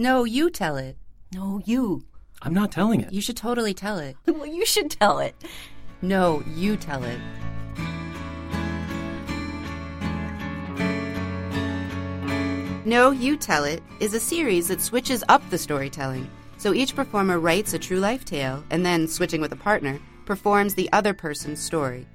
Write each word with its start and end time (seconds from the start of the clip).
No, 0.00 0.24
you 0.24 0.48
tell 0.48 0.78
it. 0.78 0.96
No, 1.34 1.60
you. 1.66 2.06
I'm 2.40 2.54
not 2.54 2.72
telling 2.72 3.02
it. 3.02 3.12
You 3.12 3.20
should 3.20 3.36
totally 3.36 3.74
tell 3.74 3.98
it. 3.98 4.16
Well, 4.26 4.46
you 4.46 4.64
should 4.64 4.90
tell 4.90 5.18
it. 5.18 5.34
No, 6.00 6.42
you 6.56 6.78
tell 6.78 7.04
it. 7.04 7.20
No, 12.86 13.10
You 13.10 13.36
Tell 13.36 13.64
It 13.64 13.82
is 14.00 14.14
a 14.14 14.20
series 14.20 14.68
that 14.68 14.80
switches 14.80 15.22
up 15.28 15.42
the 15.50 15.58
storytelling. 15.58 16.30
So 16.56 16.72
each 16.72 16.96
performer 16.96 17.38
writes 17.38 17.74
a 17.74 17.78
true 17.78 18.00
life 18.00 18.24
tale 18.24 18.64
and 18.70 18.86
then, 18.86 19.06
switching 19.06 19.42
with 19.42 19.52
a 19.52 19.56
partner, 19.56 20.00
performs 20.24 20.74
the 20.74 20.90
other 20.94 21.12
person's 21.12 21.60
story, 21.60 22.06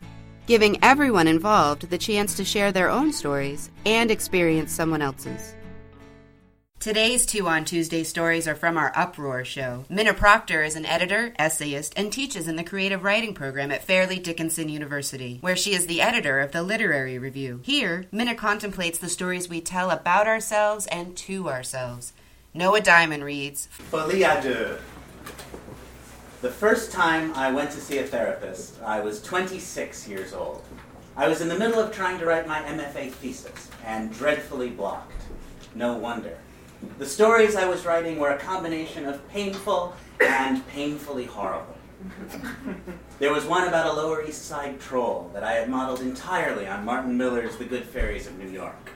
giving 0.48 0.84
everyone 0.84 1.28
involved 1.28 1.88
the 1.92 2.00
chance 2.00 2.34
to 2.38 2.44
share 2.44 2.72
their 2.72 2.90
own 2.90 3.14
stories 3.14 3.70
and 3.86 4.10
experience 4.10 4.72
someone 4.72 5.04
else's. 5.04 5.54
Today's 6.80 7.26
Two 7.26 7.48
on 7.48 7.66
Tuesday 7.66 8.04
stories 8.04 8.48
are 8.48 8.54
from 8.54 8.78
our 8.78 8.92
Uproar 8.96 9.44
show. 9.44 9.86
Minna 9.90 10.14
Proctor 10.14 10.62
is 10.62 10.76
an 10.76 10.86
editor, 10.86 11.34
essayist, 11.40 11.94
and 11.98 12.14
teaches 12.14 12.48
in 12.48 12.58
the 12.58 12.64
creative 12.64 13.04
writing 13.04 13.34
program 13.34 13.72
at 13.72 13.84
Fairleigh 13.84 14.20
Dickinson 14.20 14.70
University, 14.70 15.40
where 15.42 15.56
she 15.56 15.74
is 15.74 15.88
the 15.88 16.00
editor 16.00 16.40
of 16.40 16.52
the 16.52 16.62
Literary 16.62 17.18
Review. 17.18 17.62
Here, 17.64 18.06
Minna 18.12 18.36
contemplates 18.36 19.00
the 19.00 19.10
stories 19.10 19.50
we 19.50 19.62
tell 19.62 19.90
about 19.90 20.28
ourselves 20.28 20.86
and 20.88 21.18
to 21.18 21.50
ourselves. 21.50 22.14
Noah 22.54 22.82
Diamond 22.82 23.24
reads 23.24 23.68
Folie 23.72 24.24
à 24.24 24.40
deux. 24.44 24.78
The 26.42 26.52
first 26.52 26.92
time 26.92 27.34
I 27.34 27.52
went 27.52 27.72
to 27.72 27.82
see 27.82 27.98
a 27.98 28.04
therapist, 28.04 28.80
I 28.84 29.00
was 29.00 29.24
26 29.24 30.08
years 30.08 30.34
old. 30.34 30.62
I 31.18 31.28
was 31.30 31.42
in 31.42 31.48
the 31.48 31.58
middle 31.58 31.80
of 31.80 31.92
trying 31.96 32.20
to 32.20 32.26
write 32.26 32.48
my 32.48 32.62
MFA 32.62 33.12
thesis 33.12 33.72
and 33.84 34.14
dreadfully 34.14 34.70
blocked. 34.70 35.14
No 35.74 35.98
wonder. 35.98 36.38
The 36.98 37.06
stories 37.06 37.56
I 37.56 37.68
was 37.68 37.86
writing 37.86 38.20
were 38.20 38.30
a 38.30 38.38
combination 38.38 39.06
of 39.06 39.28
painful 39.30 39.94
and 40.22 40.66
painfully 40.70 41.26
horrible. 41.26 41.76
There 43.20 43.34
was 43.34 43.46
one 43.46 43.68
about 43.68 43.88
a 43.88 43.94
Lower 43.94 44.24
East 44.24 44.46
Side 44.46 44.80
troll 44.80 45.32
that 45.34 45.44
I 45.44 45.54
had 45.54 45.70
modeled 45.70 46.02
entirely 46.02 46.68
on 46.68 46.86
Martin 46.86 47.18
Millar's 47.18 47.58
The 47.58 47.66
Good 47.66 47.86
Fairies 47.86 48.28
of 48.28 48.38
New 48.38 48.50
York. 48.50 48.92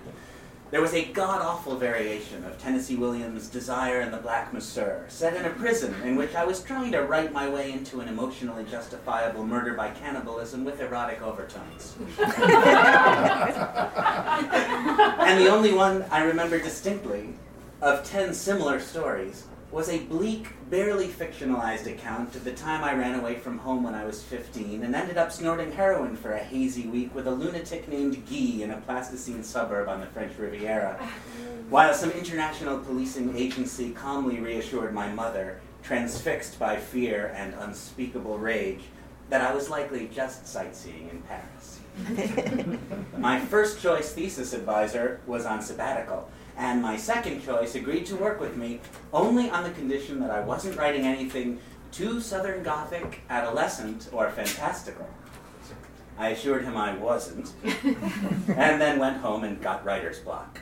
There 0.72 0.82
was 0.82 0.94
a 0.94 1.06
god 1.06 1.42
awful 1.42 1.78
variation 1.78 2.46
of 2.46 2.60
Tennessee 2.60 2.96
Williams' 2.96 3.48
Desire 3.48 4.02
and 4.02 4.14
the 4.14 4.18
Black 4.18 4.54
Masseur, 4.54 5.04
set 5.08 5.36
in 5.36 5.46
a 5.46 5.50
prison 5.50 5.96
in 6.04 6.16
which 6.16 6.36
I 6.36 6.46
was 6.46 6.62
trying 6.62 6.92
to 6.92 7.02
write 7.02 7.34
my 7.34 7.50
way 7.50 7.72
into 7.72 8.02
an 8.02 8.08
emotionally 8.08 8.66
justifiable 8.70 9.44
murder 9.44 9.74
by 9.74 9.90
cannibalism 9.90 10.64
with 10.64 10.80
erotic 10.80 11.24
overtones. 11.24 11.96
and 12.20 12.30
the 15.42 15.50
only 15.50 15.74
one 15.74 16.06
I 16.12 16.24
remember 16.24 16.60
distinctly 16.60 17.34
of 17.82 18.04
10 18.04 18.34
similar 18.34 18.80
stories 18.80 19.46
was 19.72 19.88
a 19.88 20.00
bleak, 20.00 20.48
barely 20.70 21.08
fictionalized 21.08 21.86
account 21.86 22.36
of 22.36 22.44
the 22.44 22.52
time 22.52 22.84
I 22.84 22.94
ran 22.94 23.20
away 23.20 23.36
from 23.36 23.60
home 23.60 23.84
when 23.84 23.94
I 23.94 24.04
was 24.04 24.24
15 24.24 24.84
and 24.84 24.96
ended 24.96 25.18
up 25.18 25.32
snorting 25.32 25.72
heroin 25.72 26.16
for 26.16 26.32
a 26.32 26.44
hazy 26.44 26.88
week 26.88 27.14
with 27.14 27.28
a 27.28 27.32
lunatic 27.32 27.88
named 27.88 28.26
Guy 28.28 28.64
in 28.64 28.72
a 28.72 28.82
plasticine 28.82 29.44
suburb 29.44 29.88
on 29.88 30.02
the 30.02 30.08
French 30.08 30.38
Riviera, 30.38 30.96
while 31.70 31.94
some 31.94 32.10
international 32.12 32.80
policing 32.80 33.38
agency 33.38 33.92
calmly 33.92 34.40
reassured 34.40 34.94
my 34.94 35.08
mother, 35.14 35.62
transfixed 35.84 36.58
by 36.58 36.76
fear 36.76 37.32
and 37.36 37.54
unspeakable 37.54 38.40
rage, 38.40 38.82
that 39.30 39.42
I 39.42 39.54
was 39.54 39.70
likely 39.70 40.10
just 40.14 40.48
sightseeing 40.48 41.10
in 41.10 41.22
Paris. 41.22 41.80
my 43.18 43.40
first 43.40 43.82
choice 43.82 44.14
thesis 44.14 44.54
advisor 44.54 45.22
was 45.28 45.46
on 45.46 45.62
sabbatical 45.62 46.30
and 46.60 46.82
my 46.82 46.98
second 46.98 47.42
choice 47.42 47.74
agreed 47.74 48.06
to 48.06 48.18
work 48.18 48.42
with 48.42 48.58
me 48.58 48.82
only 49.14 49.50
on 49.50 49.64
the 49.64 49.72
condition 49.72 50.20
that 50.20 50.30
I 50.30 50.42
wasn't 50.42 50.78
writing 50.78 51.06
anything 51.06 51.58
too 51.90 52.20
Southern 52.20 52.64
Gothic, 52.64 53.22
adolescent, 53.30 54.10
or 54.12 54.30
fantastical. 54.30 55.10
I 56.18 56.30
assured 56.30 56.66
him 56.66 56.76
I 56.76 56.96
wasn't, 56.96 57.54
and 57.64 58.82
then 58.82 59.00
went 59.00 59.18
home 59.18 59.46
and 59.46 59.62
got 59.62 59.86
writer's 59.86 60.20
block. 60.20 60.60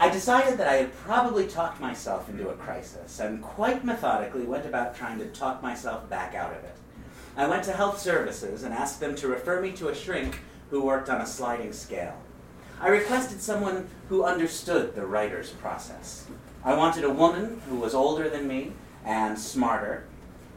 I 0.00 0.10
decided 0.10 0.58
that 0.58 0.66
I 0.66 0.74
had 0.74 0.94
probably 0.96 1.46
talked 1.46 1.80
myself 1.80 2.28
into 2.28 2.48
a 2.48 2.54
crisis, 2.54 3.20
and 3.20 3.40
quite 3.40 3.84
methodically 3.84 4.42
went 4.42 4.66
about 4.66 4.96
trying 4.96 5.20
to 5.20 5.26
talk 5.26 5.62
myself 5.62 6.10
back 6.10 6.34
out 6.34 6.50
of 6.50 6.64
it. 6.64 6.76
I 7.36 7.46
went 7.46 7.62
to 7.64 7.72
health 7.72 8.00
services 8.00 8.64
and 8.64 8.74
asked 8.74 8.98
them 8.98 9.14
to 9.16 9.28
refer 9.28 9.60
me 9.60 9.70
to 9.72 9.88
a 9.88 9.94
shrink 9.94 10.40
who 10.70 10.82
worked 10.82 11.08
on 11.08 11.20
a 11.20 11.26
sliding 11.26 11.72
scale. 11.72 12.18
I 12.80 12.88
requested 12.88 13.40
someone 13.40 13.88
who 14.08 14.24
understood 14.24 14.94
the 14.94 15.06
writer's 15.06 15.50
process. 15.50 16.26
I 16.64 16.74
wanted 16.74 17.04
a 17.04 17.12
woman 17.12 17.60
who 17.68 17.76
was 17.76 17.94
older 17.94 18.28
than 18.28 18.48
me 18.48 18.72
and 19.04 19.38
smarter, 19.38 20.04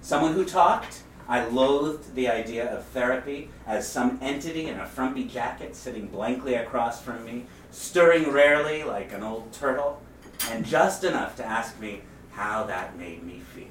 someone 0.02 0.34
who 0.34 0.46
talked. 0.46 1.04
I 1.30 1.46
loathed 1.46 2.16
the 2.16 2.30
idea 2.30 2.74
of 2.74 2.86
therapy 2.86 3.50
as 3.66 3.88
some 3.88 4.18
entity 4.22 4.68
in 4.68 4.80
a 4.80 4.86
frumpy 4.86 5.26
jacket 5.26 5.76
sitting 5.76 6.08
blankly 6.08 6.56
across 6.56 7.02
from 7.02 7.26
me, 7.26 7.46
stirring 7.72 8.32
rarely 8.32 8.84
like 8.84 9.12
an 9.12 9.24
old 9.24 9.52
turtle, 9.52 10.02
and 10.50 10.66
just 10.66 11.04
enough 11.04 11.36
to 11.36 11.46
ask 11.46 11.80
me 11.80 12.02
how 12.32 12.64
that 12.64 12.98
made 12.98 13.24
me 13.24 13.42
feel. 13.54 13.66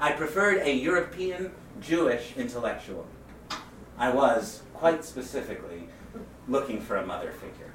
I 0.00 0.12
preferred 0.12 0.62
a 0.62 0.72
European 0.72 1.52
Jewish 1.80 2.36
intellectual. 2.36 3.06
I 3.98 4.10
was, 4.10 4.62
quite 4.74 5.04
specifically, 5.04 5.88
looking 6.48 6.80
for 6.80 6.96
a 6.96 7.06
mother 7.06 7.32
figure. 7.32 7.72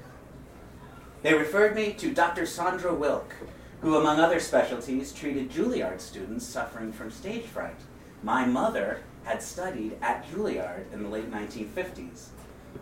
They 1.22 1.34
referred 1.34 1.74
me 1.74 1.92
to 1.94 2.14
Dr. 2.14 2.46
Sandra 2.46 2.94
Wilk, 2.94 3.34
who, 3.80 3.96
among 3.96 4.20
other 4.20 4.40
specialties, 4.40 5.12
treated 5.12 5.50
Juilliard 5.50 6.00
students 6.00 6.46
suffering 6.46 6.92
from 6.92 7.10
stage 7.10 7.44
fright. 7.44 7.80
My 8.22 8.44
mother 8.44 9.02
had 9.24 9.42
studied 9.42 9.96
at 10.00 10.28
Juilliard 10.30 10.92
in 10.92 11.02
the 11.02 11.08
late 11.08 11.30
1950s. 11.30 12.28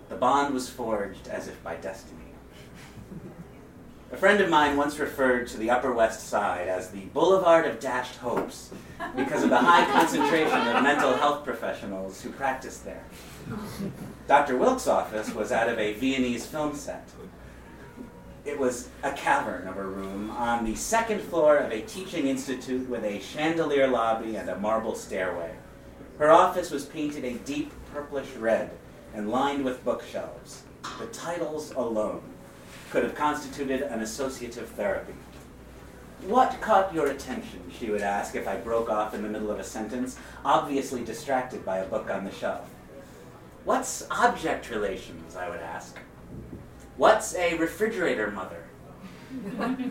The 0.09 0.17
bond 0.17 0.55
was 0.55 0.69
forged 0.69 1.29
as 1.29 1.49
if 1.49 1.63
by 1.63 1.77
destiny. 1.77 2.21
A 4.13 4.17
friend 4.17 4.41
of 4.41 4.49
mine 4.49 4.77
once 4.77 4.99
referred 4.99 5.49
to 5.49 5.57
the 5.57 5.71
Upper 5.71 5.93
West 5.93 6.29
Side 6.29 6.69
as 6.69 6.91
the 6.91 7.07
Boulevard 7.07 7.67
of 7.67 7.81
Dashed 7.81 8.17
Hopes 8.17 8.71
because 9.17 9.43
of 9.43 9.51
the 9.51 9.59
high 9.59 9.85
concentration 9.93 10.69
of 10.69 10.83
mental 10.83 11.15
health 11.15 11.45
professionals 11.45 12.23
who 12.23 12.31
practiced 12.31 12.85
there. 12.85 13.03
Dr. 14.27 14.57
Wilk's 14.57 14.89
office 14.89 15.33
was 15.35 15.53
out 15.53 15.69
of 15.69 15.79
a 15.79 15.95
Viennese 15.95 16.47
film 16.47 16.75
set. 16.75 17.09
It 18.45 18.59
was 18.59 18.89
a 19.03 19.13
cavern 19.13 19.67
of 19.67 19.77
a 19.77 19.85
room 19.85 20.31
on 20.31 20.65
the 20.65 20.75
second 20.75 21.21
floor 21.21 21.57
of 21.57 21.73
a 21.73 21.83
teaching 21.83 22.27
institute 22.27 22.89
with 22.89 23.05
a 23.05 23.21
chandelier 23.21 23.89
lobby 23.89 24.37
and 24.37 24.49
a 24.49 24.59
marble 24.59 24.95
stairway. 24.95 25.55
Her 26.19 26.31
office 26.31 26.71
was 26.71 26.87
painted 26.87 27.25
a 27.25 27.35
deep 27.39 27.73
purplish 27.93 28.33
red 28.37 28.71
and 29.15 29.31
lined 29.31 29.65
with 29.65 29.85
bookshelves. 29.85 30.63
The 30.99 31.07
titles 31.07 31.73
alone 31.73 32.23
could 32.91 33.03
have 33.03 33.15
constituted 33.15 33.83
an 33.83 34.01
associative 34.01 34.69
therapy. 34.71 35.15
What 36.27 36.61
caught 36.61 36.95
your 36.95 37.09
attention? 37.09 37.61
She 37.79 37.91
would 37.91 38.01
ask 38.01 38.35
if 38.35 38.49
I 38.49 38.57
broke 38.57 38.89
off 38.89 39.15
in 39.15 39.23
the 39.23 39.29
middle 39.29 39.51
of 39.51 39.61
a 39.61 39.65
sentence, 39.65 40.17
obviously 40.45 41.05
distracted 41.05 41.65
by 41.65 41.79
a 41.79 41.87
book 41.87 42.11
on 42.11 42.25
the 42.25 42.33
shelf. 42.33 42.71
What's 43.67 44.07
object 44.13 44.71
relations? 44.71 45.35
I 45.35 45.51
would 45.51 45.59
ask. 45.59 45.99
What's 46.97 47.35
a 47.35 47.59
refrigerator 47.59 48.31
mother? 48.31 48.63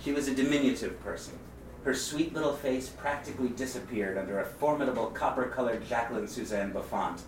she 0.00 0.10
was 0.10 0.26
a 0.26 0.34
diminutive 0.34 1.00
person. 1.04 1.38
Her 1.84 1.94
sweet 1.94 2.34
little 2.34 2.54
face 2.54 2.88
practically 2.88 3.50
disappeared 3.50 4.18
under 4.18 4.40
a 4.40 4.44
formidable 4.44 5.06
copper 5.10 5.44
colored 5.44 5.86
Jacqueline 5.86 6.26
Susann 6.26 6.72
Bouffant 6.72 7.20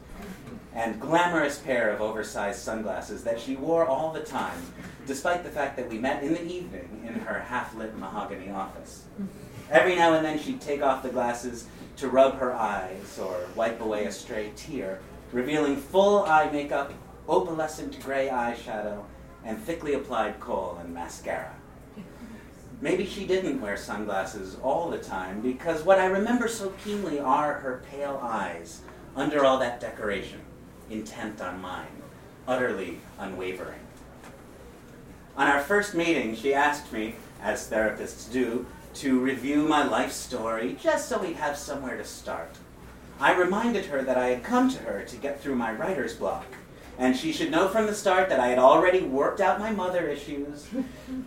and 0.75 1.01
glamorous 1.01 1.61
pair 1.61 1.93
of 1.93 2.01
oversized 2.01 2.59
sunglasses 2.59 3.23
that 3.23 3.39
she 3.39 3.55
wore 3.55 3.87
all 3.87 4.13
the 4.13 4.25
time, 4.25 4.61
despite 5.07 5.45
the 5.45 5.51
fact 5.51 5.77
that 5.77 5.89
we 5.89 5.99
met 5.99 6.25
in 6.25 6.35
the 6.35 6.45
evening 6.45 7.05
in 7.07 7.15
her 7.15 7.39
half 7.39 7.77
lit 7.77 7.97
mahogany 7.97 8.51
office. 8.51 9.05
Every 9.71 9.95
now 9.95 10.15
and 10.15 10.25
then 10.25 10.37
she'd 10.37 10.61
take 10.61 10.83
off 10.83 11.05
the 11.05 11.11
glasses 11.11 11.69
to 11.99 12.09
rub 12.09 12.39
her 12.39 12.53
eyes 12.53 13.21
or 13.23 13.47
wipe 13.55 13.81
away 13.81 14.07
a 14.07 14.13
stray 14.13 14.51
tear 14.57 15.01
revealing 15.32 15.77
full 15.77 16.24
eye 16.24 16.50
makeup, 16.50 16.92
opalescent 17.28 18.03
gray 18.03 18.28
eyeshadow, 18.28 19.04
and 19.44 19.59
thickly 19.59 19.94
applied 19.94 20.41
kohl 20.41 20.78
and 20.82 20.92
mascara. 20.92 21.54
Maybe 22.82 23.04
she 23.04 23.27
didn't 23.27 23.60
wear 23.60 23.77
sunglasses 23.77 24.56
all 24.62 24.88
the 24.88 24.98
time 24.98 25.41
because 25.42 25.82
what 25.82 25.98
I 25.98 26.06
remember 26.06 26.48
so 26.48 26.72
keenly 26.82 27.21
are 27.21 27.54
her 27.54 27.82
pale 27.91 28.18
eyes 28.22 28.80
under 29.15 29.44
all 29.44 29.59
that 29.59 29.80
decoration, 29.80 30.41
intent 30.88 31.42
on 31.42 31.60
mine, 31.60 32.03
utterly 32.48 33.00
unwavering. 33.18 33.80
On 35.36 35.47
our 35.47 35.60
first 35.60 35.94
meeting, 35.94 36.34
she 36.34 36.54
asked 36.54 36.92
me, 36.92 37.16
as 37.42 37.68
therapists 37.68 38.30
do, 38.32 38.66
to 38.94 39.21
review 39.21 39.68
my 39.68 39.84
life 39.84 40.12
story 40.12 40.77
just 40.80 41.09
so 41.09 41.18
we'd 41.18 41.36
have 41.36 41.56
somewhere 41.56 41.97
to 41.97 42.04
start. 42.04 42.56
I 43.21 43.34
reminded 43.34 43.84
her 43.87 44.01
that 44.03 44.17
I 44.17 44.28
had 44.28 44.43
come 44.43 44.71
to 44.71 44.78
her 44.78 45.03
to 45.03 45.17
get 45.17 45.43
through 45.43 45.55
my 45.55 45.72
writer's 45.72 46.17
block, 46.17 46.47
and 46.99 47.15
she 47.15 47.33
should 47.33 47.51
know 47.51 47.69
from 47.69 47.84
the 47.84 47.95
start 47.95 48.31
that 48.31 48.41
I 48.41 48.47
had 48.47 48.59
already 48.59 49.03
worked 49.03 49.43
out 49.43 49.59
my 49.59 49.71
mother 49.71 50.09
issues. 50.09 50.67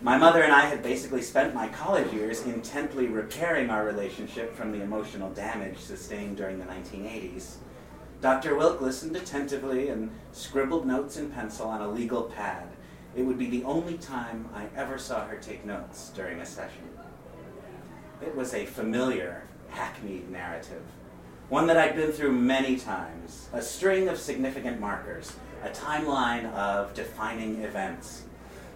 My 0.02 0.18
mother 0.18 0.42
and 0.42 0.52
I 0.52 0.62
had 0.62 0.82
basically 0.82 1.22
spent 1.22 1.54
my 1.54 1.68
college 1.68 2.12
years 2.12 2.44
intently 2.46 3.06
repairing 3.06 3.70
our 3.70 3.84
relationship 3.84 4.56
from 4.56 4.72
the 4.72 4.82
emotional 4.82 5.30
damage 5.30 5.78
sustained 5.78 6.36
during 6.36 6.58
the 6.58 6.64
1980s. 6.64 7.58
Dr. 8.20 8.56
Wilk 8.56 8.80
listened 8.80 9.14
attentively 9.14 9.88
and 9.88 10.10
scribbled 10.32 10.86
notes 10.86 11.16
in 11.16 11.30
pencil 11.30 11.68
on 11.68 11.80
a 11.80 11.88
legal 11.88 12.24
pad. 12.24 12.66
It 13.14 13.22
would 13.22 13.38
be 13.38 13.48
the 13.48 13.62
only 13.62 13.98
time 13.98 14.48
I 14.52 14.66
ever 14.76 14.98
saw 14.98 15.26
her 15.26 15.36
take 15.36 15.64
notes 15.64 16.10
during 16.12 16.40
a 16.40 16.46
session. 16.46 16.88
It 18.20 18.34
was 18.34 18.52
a 18.52 18.66
familiar, 18.66 19.44
hackneyed 19.68 20.28
narrative, 20.28 20.82
one 21.48 21.66
that 21.66 21.76
I'd 21.76 21.94
been 21.94 22.10
through 22.10 22.32
many 22.32 22.76
times, 22.76 23.48
a 23.52 23.60
string 23.60 24.08
of 24.08 24.18
significant 24.18 24.80
markers, 24.80 25.36
a 25.62 25.68
timeline 25.68 26.50
of 26.54 26.94
defining 26.94 27.62
events. 27.62 28.24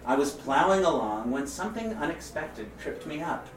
I 0.05 0.15
was 0.15 0.31
plowing 0.31 0.85
along 0.85 1.31
when 1.31 1.47
something 1.47 1.93
unexpected 1.93 2.67
tripped 2.79 3.07
me 3.07 3.21
up. 3.21 3.47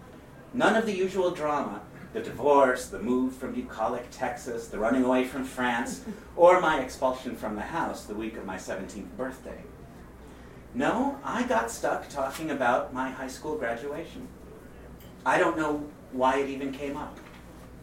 None 0.54 0.76
of 0.76 0.86
the 0.86 0.94
usual 0.94 1.30
drama, 1.30 1.82
the 2.14 2.20
divorce, 2.20 2.88
the 2.88 2.98
move 2.98 3.34
from 3.34 3.52
bucolic 3.52 4.10
Texas, 4.10 4.68
the 4.68 4.78
running 4.78 5.04
away 5.04 5.24
from 5.24 5.44
France, 5.44 6.04
or 6.36 6.60
my 6.60 6.80
expulsion 6.80 7.36
from 7.36 7.54
the 7.54 7.62
house 7.62 8.04
the 8.04 8.14
week 8.14 8.36
of 8.38 8.46
my 8.46 8.56
17th 8.56 9.16
birthday. 9.16 9.62
No, 10.74 11.18
I 11.22 11.42
got 11.42 11.70
stuck 11.70 12.08
talking 12.08 12.50
about 12.50 12.94
my 12.94 13.10
high 13.10 13.28
school 13.28 13.58
graduation. 13.58 14.26
I 15.24 15.38
don't 15.38 15.58
know 15.58 15.86
why 16.12 16.38
it 16.38 16.48
even 16.48 16.72
came 16.72 16.96
up. 16.96 17.18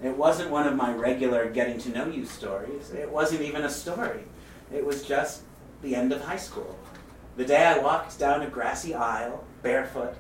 It 0.01 0.16
wasn't 0.16 0.50
one 0.50 0.66
of 0.66 0.75
my 0.75 0.94
regular 0.94 1.50
getting 1.50 1.78
to 1.80 1.90
know 1.90 2.07
you 2.07 2.25
stories. 2.25 2.92
It 2.92 3.10
wasn't 3.10 3.42
even 3.42 3.63
a 3.63 3.69
story. 3.69 4.24
It 4.74 4.86
was 4.86 5.04
just 5.04 5.42
the 5.81 5.96
end 5.96 6.13
of 6.13 6.22
high 6.22 6.38
school. 6.38 6.78
The 7.36 7.46
day 7.46 7.66
I 7.66 7.80
walked 7.80 8.18
down 8.18 8.42
a 8.42 8.50
grassy 8.50 8.94
aisle, 8.94 9.44
barefoot, 9.62 10.16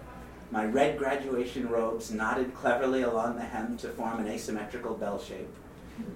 my 0.51 0.65
red 0.65 0.97
graduation 0.97 1.69
robes 1.69 2.11
knotted 2.11 2.55
cleverly 2.55 3.03
along 3.03 3.35
the 3.35 3.41
hem 3.41 3.77
to 3.77 3.89
form 3.89 4.19
an 4.19 4.27
asymmetrical 4.27 4.95
bell 4.95 5.19
shape, 5.19 5.53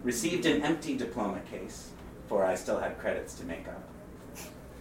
received 0.03 0.45
an 0.45 0.63
empty 0.63 0.97
diploma 0.97 1.41
case, 1.51 1.91
for 2.27 2.43
I 2.43 2.55
still 2.55 2.79
had 2.79 2.99
credits 2.99 3.35
to 3.35 3.45
make 3.45 3.67
up, 3.67 3.83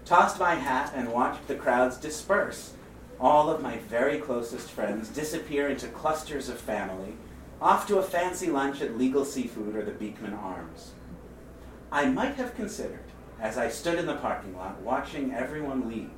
tossed 0.05 0.41
my 0.41 0.55
hat 0.55 0.93
and 0.95 1.13
watched 1.13 1.47
the 1.49 1.55
crowds 1.55 1.99
disperse, 1.99 2.73
all 3.21 3.51
of 3.51 3.63
my 3.63 3.77
very 3.79 4.19
closest 4.19 4.71
friends 4.71 5.09
disappear 5.09 5.69
into 5.69 5.87
clusters 5.89 6.49
of 6.49 6.59
family, 6.59 7.15
off 7.63 7.87
to 7.87 7.99
a 7.99 8.03
fancy 8.03 8.51
lunch 8.51 8.81
at 8.81 8.99
Legal 8.99 9.25
Seafood 9.25 9.77
or 9.77 9.85
the 9.85 9.93
Beekman 9.93 10.35
Arms. 10.35 10.95
I 11.93 12.07
might 12.07 12.35
have 12.35 12.57
considered, 12.57 13.05
as 13.39 13.57
I 13.57 13.69
stood 13.69 14.01
in 14.01 14.07
the 14.07 14.17
parking 14.17 14.57
lot 14.57 14.81
watching 14.81 15.33
everyone 15.33 15.89
leave, 15.89 16.11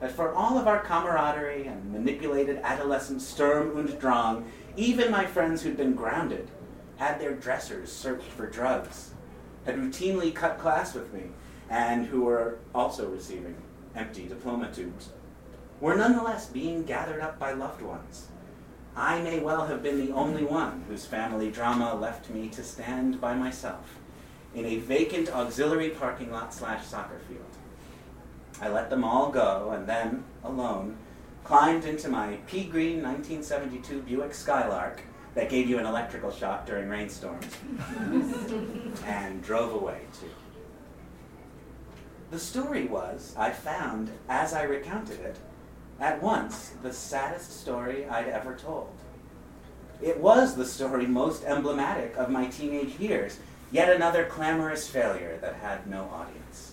that 0.00 0.12
for 0.12 0.34
all 0.34 0.58
of 0.58 0.66
our 0.66 0.80
camaraderie 0.80 1.66
and 1.66 1.90
manipulated 1.90 2.60
adolescent 2.62 3.22
Sturm 3.22 3.74
und 3.74 3.98
Drang, 3.98 4.44
even 4.76 5.10
my 5.10 5.24
friends 5.24 5.62
who'd 5.62 5.78
been 5.78 5.94
grounded 5.94 6.50
had 6.96 7.18
their 7.18 7.32
dressers 7.32 7.90
searched 7.90 8.28
for 8.28 8.46
drugs, 8.46 9.14
had 9.64 9.78
routinely 9.78 10.34
cut 10.34 10.58
class 10.58 10.92
with 10.92 11.10
me, 11.14 11.22
and 11.70 12.04
who 12.04 12.20
were 12.20 12.58
also 12.74 13.08
receiving 13.08 13.56
empty 13.94 14.28
diploma 14.28 14.70
tubes, 14.70 15.08
were 15.80 15.96
nonetheless 15.96 16.46
being 16.46 16.84
gathered 16.84 17.22
up 17.22 17.38
by 17.38 17.52
loved 17.52 17.80
ones. 17.80 18.28
I 18.96 19.20
may 19.20 19.40
well 19.40 19.66
have 19.66 19.82
been 19.82 20.04
the 20.04 20.12
only 20.12 20.42
one 20.42 20.82
whose 20.88 21.04
family 21.04 21.50
drama 21.50 21.94
left 21.94 22.30
me 22.30 22.48
to 22.48 22.62
stand 22.62 23.20
by 23.20 23.34
myself 23.34 23.98
in 24.54 24.64
a 24.64 24.78
vacant 24.78 25.30
auxiliary 25.30 25.90
parking 25.90 26.32
lot 26.32 26.54
slash 26.54 26.86
soccer 26.86 27.18
field. 27.28 27.44
I 28.58 28.70
let 28.70 28.88
them 28.88 29.04
all 29.04 29.30
go 29.30 29.72
and 29.76 29.86
then, 29.86 30.24
alone, 30.42 30.96
climbed 31.44 31.84
into 31.84 32.08
my 32.08 32.38
pea 32.46 32.64
green 32.64 33.02
1972 33.02 34.00
Buick 34.00 34.32
Skylark 34.32 35.02
that 35.34 35.50
gave 35.50 35.68
you 35.68 35.78
an 35.78 35.84
electrical 35.84 36.30
shock 36.30 36.64
during 36.64 36.88
rainstorms 36.88 37.54
and 39.04 39.42
drove 39.42 39.74
away 39.74 40.00
too. 40.18 40.30
The 42.30 42.38
story 42.38 42.86
was, 42.86 43.34
I 43.36 43.50
found, 43.50 44.10
as 44.30 44.54
I 44.54 44.62
recounted 44.62 45.20
it, 45.20 45.36
at 46.00 46.22
once 46.22 46.72
the 46.82 46.92
saddest 46.92 47.60
story 47.60 48.06
I'd 48.06 48.28
ever 48.28 48.54
told. 48.54 48.90
It 50.02 50.20
was 50.20 50.54
the 50.54 50.66
story 50.66 51.06
most 51.06 51.44
emblematic 51.44 52.16
of 52.16 52.30
my 52.30 52.46
teenage 52.46 52.98
years, 52.98 53.38
yet 53.72 53.94
another 53.94 54.26
clamorous 54.26 54.88
failure 54.88 55.38
that 55.40 55.56
had 55.56 55.86
no 55.86 56.04
audience. 56.04 56.72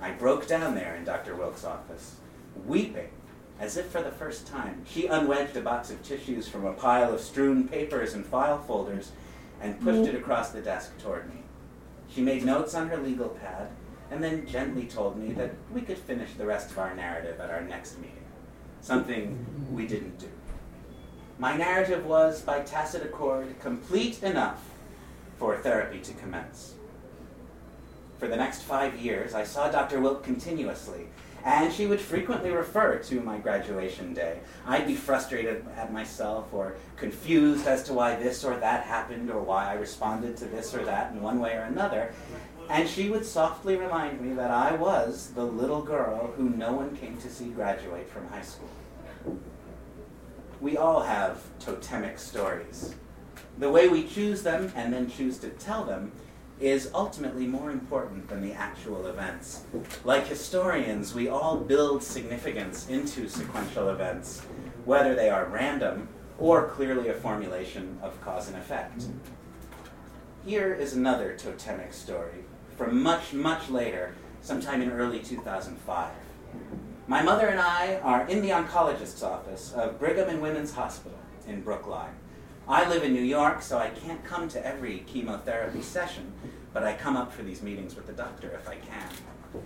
I 0.00 0.10
broke 0.10 0.46
down 0.46 0.74
there 0.74 0.94
in 0.96 1.04
Dr. 1.04 1.34
Wilk's 1.34 1.64
office, 1.64 2.16
weeping 2.66 3.08
as 3.58 3.76
if 3.76 3.86
for 3.86 4.02
the 4.02 4.10
first 4.10 4.46
time. 4.46 4.84
She 4.86 5.08
unwedged 5.08 5.56
a 5.56 5.62
box 5.62 5.90
of 5.90 6.02
tissues 6.02 6.46
from 6.46 6.66
a 6.66 6.72
pile 6.72 7.14
of 7.14 7.20
strewn 7.20 7.66
papers 7.68 8.12
and 8.12 8.24
file 8.24 8.58
folders 8.58 9.12
and 9.60 9.80
pushed 9.80 10.00
mm-hmm. 10.00 10.14
it 10.16 10.20
across 10.20 10.50
the 10.50 10.60
desk 10.60 10.92
toward 10.98 11.32
me. 11.32 11.40
She 12.08 12.20
made 12.20 12.44
notes 12.44 12.74
on 12.74 12.88
her 12.88 12.98
legal 12.98 13.30
pad 13.30 13.68
and 14.10 14.22
then 14.22 14.46
gently 14.46 14.84
told 14.84 15.16
me 15.16 15.32
that 15.32 15.54
we 15.72 15.80
could 15.80 15.98
finish 15.98 16.34
the 16.34 16.46
rest 16.46 16.70
of 16.70 16.78
our 16.78 16.94
narrative 16.94 17.40
at 17.40 17.50
our 17.50 17.62
next 17.62 17.98
meeting, 17.98 18.25
something 18.80 19.44
we 19.72 19.86
didn't 19.86 20.18
do. 20.18 20.28
My 21.38 21.56
narrative 21.56 22.06
was, 22.06 22.40
by 22.40 22.60
tacit 22.60 23.02
accord, 23.02 23.60
complete 23.60 24.22
enough 24.22 24.62
for 25.38 25.56
therapy 25.58 26.00
to 26.00 26.14
commence. 26.14 26.74
For 28.18 28.28
the 28.28 28.36
next 28.36 28.62
five 28.62 28.98
years, 28.98 29.34
I 29.34 29.44
saw 29.44 29.68
Dr. 29.68 30.00
Wilk 30.00 30.24
continuously, 30.24 31.08
and 31.44 31.70
she 31.70 31.86
would 31.86 32.00
frequently 32.00 32.50
refer 32.50 32.96
to 32.96 33.20
my 33.20 33.36
graduation 33.36 34.14
day. 34.14 34.40
I'd 34.66 34.86
be 34.86 34.94
frustrated 34.94 35.66
at 35.76 35.92
myself 35.92 36.48
or 36.52 36.76
confused 36.96 37.66
as 37.66 37.82
to 37.84 37.92
why 37.92 38.16
this 38.16 38.42
or 38.42 38.56
that 38.56 38.84
happened 38.84 39.30
or 39.30 39.42
why 39.42 39.70
I 39.70 39.74
responded 39.74 40.38
to 40.38 40.46
this 40.46 40.74
or 40.74 40.84
that 40.86 41.12
in 41.12 41.20
one 41.20 41.38
way 41.38 41.52
or 41.54 41.62
another. 41.64 42.14
And 42.68 42.88
she 42.88 43.08
would 43.10 43.24
softly 43.24 43.76
remind 43.76 44.20
me 44.20 44.34
that 44.34 44.50
I 44.50 44.74
was 44.74 45.30
the 45.34 45.44
little 45.44 45.82
girl 45.82 46.32
who 46.36 46.50
no 46.50 46.72
one 46.72 46.96
came 46.96 47.16
to 47.18 47.30
see 47.30 47.48
graduate 47.48 48.08
from 48.08 48.28
high 48.28 48.42
school. 48.42 48.68
We 50.60 50.76
all 50.76 51.02
have 51.02 51.42
totemic 51.60 52.18
stories. 52.18 52.94
The 53.58 53.70
way 53.70 53.88
we 53.88 54.06
choose 54.06 54.42
them 54.42 54.72
and 54.74 54.92
then 54.92 55.08
choose 55.08 55.38
to 55.38 55.50
tell 55.50 55.84
them 55.84 56.12
is 56.58 56.90
ultimately 56.94 57.46
more 57.46 57.70
important 57.70 58.28
than 58.28 58.40
the 58.40 58.52
actual 58.52 59.06
events. 59.06 59.64
Like 60.04 60.26
historians, 60.26 61.14
we 61.14 61.28
all 61.28 61.56
build 61.58 62.02
significance 62.02 62.88
into 62.88 63.28
sequential 63.28 63.90
events, 63.90 64.40
whether 64.84 65.14
they 65.14 65.28
are 65.28 65.44
random 65.44 66.08
or 66.38 66.68
clearly 66.68 67.08
a 67.08 67.14
formulation 67.14 67.98
of 68.02 68.20
cause 68.22 68.48
and 68.48 68.56
effect. 68.56 69.04
Here 70.44 70.74
is 70.74 70.94
another 70.94 71.36
totemic 71.36 71.92
story 71.92 72.45
from 72.76 73.02
much, 73.02 73.32
much 73.32 73.70
later, 73.70 74.14
sometime 74.42 74.82
in 74.82 74.90
early 74.90 75.20
2005. 75.20 76.10
My 77.06 77.22
mother 77.22 77.46
and 77.46 77.60
I 77.60 77.96
are 78.02 78.26
in 78.28 78.42
the 78.42 78.50
oncologist's 78.50 79.22
office 79.22 79.72
of 79.72 79.98
Brigham 79.98 80.28
and 80.28 80.42
Women's 80.42 80.72
Hospital 80.72 81.18
in 81.46 81.62
Brookline. 81.62 82.14
I 82.68 82.88
live 82.88 83.04
in 83.04 83.12
New 83.12 83.22
York, 83.22 83.62
so 83.62 83.78
I 83.78 83.90
can't 83.90 84.24
come 84.24 84.48
to 84.48 84.66
every 84.66 85.04
chemotherapy 85.06 85.82
session, 85.82 86.32
but 86.72 86.82
I 86.82 86.94
come 86.94 87.16
up 87.16 87.32
for 87.32 87.42
these 87.42 87.62
meetings 87.62 87.94
with 87.94 88.06
the 88.06 88.12
doctor 88.12 88.50
if 88.50 88.68
I 88.68 88.74
can. 88.74 89.62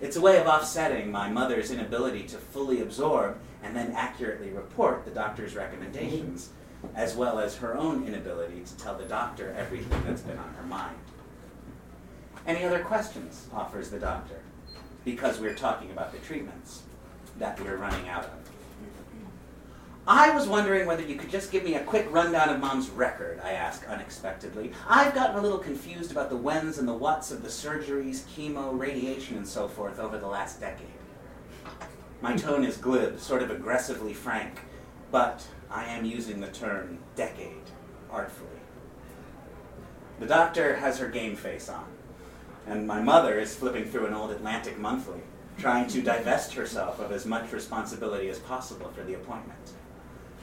It's 0.00 0.16
a 0.16 0.20
way 0.20 0.40
of 0.40 0.46
offsetting 0.46 1.10
my 1.10 1.28
mother's 1.28 1.70
inability 1.70 2.24
to 2.24 2.38
fully 2.38 2.80
absorb 2.80 3.38
and 3.62 3.76
then 3.76 3.92
accurately 3.92 4.50
report 4.50 5.04
the 5.04 5.10
doctor's 5.10 5.54
recommendations, 5.54 6.50
as 6.94 7.14
well 7.14 7.38
as 7.38 7.56
her 7.56 7.76
own 7.76 8.06
inability 8.06 8.62
to 8.64 8.76
tell 8.76 8.96
the 8.96 9.04
doctor 9.04 9.54
everything 9.58 10.02
that's 10.04 10.22
been 10.22 10.38
on 10.38 10.54
her 10.54 10.66
mind. 10.66 10.96
Any 12.46 12.64
other 12.64 12.82
questions? 12.82 13.46
offers 13.54 13.90
the 13.90 13.98
doctor, 13.98 14.40
because 15.04 15.38
we're 15.38 15.54
talking 15.54 15.90
about 15.90 16.12
the 16.12 16.18
treatments 16.18 16.82
that 17.38 17.60
we're 17.60 17.76
running 17.76 18.08
out 18.08 18.24
of. 18.24 18.30
I 20.06 20.34
was 20.34 20.48
wondering 20.48 20.86
whether 20.86 21.04
you 21.04 21.14
could 21.14 21.30
just 21.30 21.52
give 21.52 21.62
me 21.62 21.76
a 21.76 21.84
quick 21.84 22.08
rundown 22.10 22.48
of 22.48 22.58
Mom's 22.58 22.90
record, 22.90 23.40
I 23.44 23.52
ask 23.52 23.88
unexpectedly. 23.88 24.72
I've 24.88 25.14
gotten 25.14 25.36
a 25.36 25.40
little 25.40 25.58
confused 25.58 26.10
about 26.10 26.28
the 26.28 26.36
whens 26.36 26.78
and 26.78 26.88
the 26.88 26.92
whats 26.92 27.30
of 27.30 27.42
the 27.42 27.48
surgeries, 27.48 28.22
chemo, 28.24 28.76
radiation, 28.76 29.36
and 29.36 29.46
so 29.46 29.68
forth 29.68 30.00
over 30.00 30.18
the 30.18 30.26
last 30.26 30.58
decade. 30.58 30.88
My 32.20 32.34
tone 32.34 32.64
is 32.64 32.76
glib, 32.76 33.20
sort 33.20 33.42
of 33.42 33.52
aggressively 33.52 34.12
frank, 34.12 34.58
but 35.12 35.46
I 35.70 35.84
am 35.84 36.04
using 36.04 36.40
the 36.40 36.48
term 36.48 36.98
decade 37.14 37.70
artfully. 38.10 38.48
The 40.18 40.26
doctor 40.26 40.76
has 40.76 40.98
her 40.98 41.08
game 41.08 41.36
face 41.36 41.68
on, 41.68 41.86
and 42.66 42.86
my 42.86 43.00
mother 43.00 43.38
is 43.38 43.54
flipping 43.54 43.84
through 43.84 44.06
an 44.06 44.14
old 44.14 44.30
Atlantic 44.30 44.78
monthly, 44.78 45.20
trying 45.58 45.88
to 45.88 46.02
divest 46.02 46.54
herself 46.54 47.00
of 47.00 47.12
as 47.12 47.26
much 47.26 47.52
responsibility 47.52 48.28
as 48.28 48.38
possible 48.38 48.90
for 48.94 49.02
the 49.02 49.14
appointment 49.14 49.72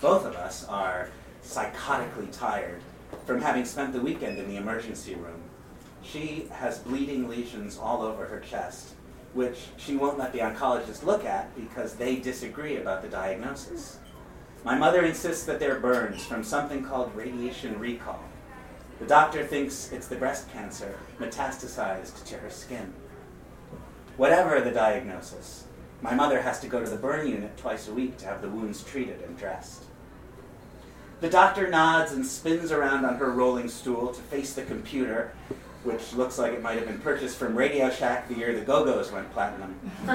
both 0.02 0.26
of 0.26 0.36
us 0.36 0.66
are 0.68 1.10
psychotically 1.44 2.32
tired 2.32 2.82
from 3.26 3.42
having 3.42 3.66
spent 3.66 3.94
the 3.94 4.02
weekend 4.02 4.38
in 4.38 4.48
the 4.48 4.56
emergency 4.56 5.16
room. 5.16 5.42
She 6.02 6.48
has 6.52 6.80
bleeding 6.80 7.28
lesions 7.28 7.78
all 7.78 8.02
over 8.02 8.26
her 8.26 8.40
chest, 8.40 8.94
which 9.34 9.60
she 9.78 9.96
won't 9.96 10.18
let 10.18 10.32
the 10.32 10.40
oncologist 10.40 11.04
look 11.04 11.26
at 11.26 11.54
because 11.56 11.96
they 11.96 12.16
disagree 12.16 12.78
about 12.78 13.02
the 13.02 13.10
diagnosis. 13.10 13.98
My 14.64 14.78
mother 14.78 15.04
insists 15.04 15.46
that 15.46 15.60
they're 15.60 15.80
burns 15.80 16.26
from 16.26 16.44
something 16.44 16.84
called 16.84 17.16
radiation 17.16 17.80
recall. 17.80 18.24
The 19.00 19.06
doctor 19.06 19.46
thinks 19.46 19.92
it's 19.92 20.08
the 20.08 20.16
breast 20.16 20.52
cancer 20.52 20.98
metastasized 21.20 22.26
to 22.26 22.36
her 22.38 22.50
skin. 22.50 22.94
Whatever 24.18 24.60
the 24.60 24.72
diagnosis, 24.72 25.66
my 26.02 26.14
mother 26.14 26.42
has 26.42 26.60
to 26.62 26.68
go 26.68 26.84
to 26.84 26.90
the 26.90 26.98
burn 26.98 27.28
unit 27.28 27.58
twice 27.58 27.88
a 27.88 27.94
week 27.94 28.18
to 28.18 28.26
have 28.26 28.42
the 28.42 28.50
wounds 28.50 28.84
treated 28.84 29.22
and 29.22 29.38
dressed. 29.38 29.84
The 31.22 31.30
doctor 31.30 31.70
nods 31.70 32.12
and 32.12 32.26
spins 32.26 32.72
around 32.72 33.06
on 33.06 33.16
her 33.16 33.32
rolling 33.32 33.70
stool 33.70 34.14
to 34.14 34.22
face 34.24 34.54
the 34.54 34.64
computer 34.64 35.34
which 35.84 36.14
looks 36.14 36.38
like 36.38 36.52
it 36.54 36.62
might 36.62 36.78
have 36.78 36.88
been 36.88 37.00
purchased 37.00 37.38
from 37.38 37.56
Radio 37.56 37.90
Shack 37.90 38.28
the 38.28 38.36
year 38.36 38.54
the 38.54 38.66
Go 38.66 38.84
Go's 38.84 39.12
went 39.12 39.32
platinum. 39.32 39.80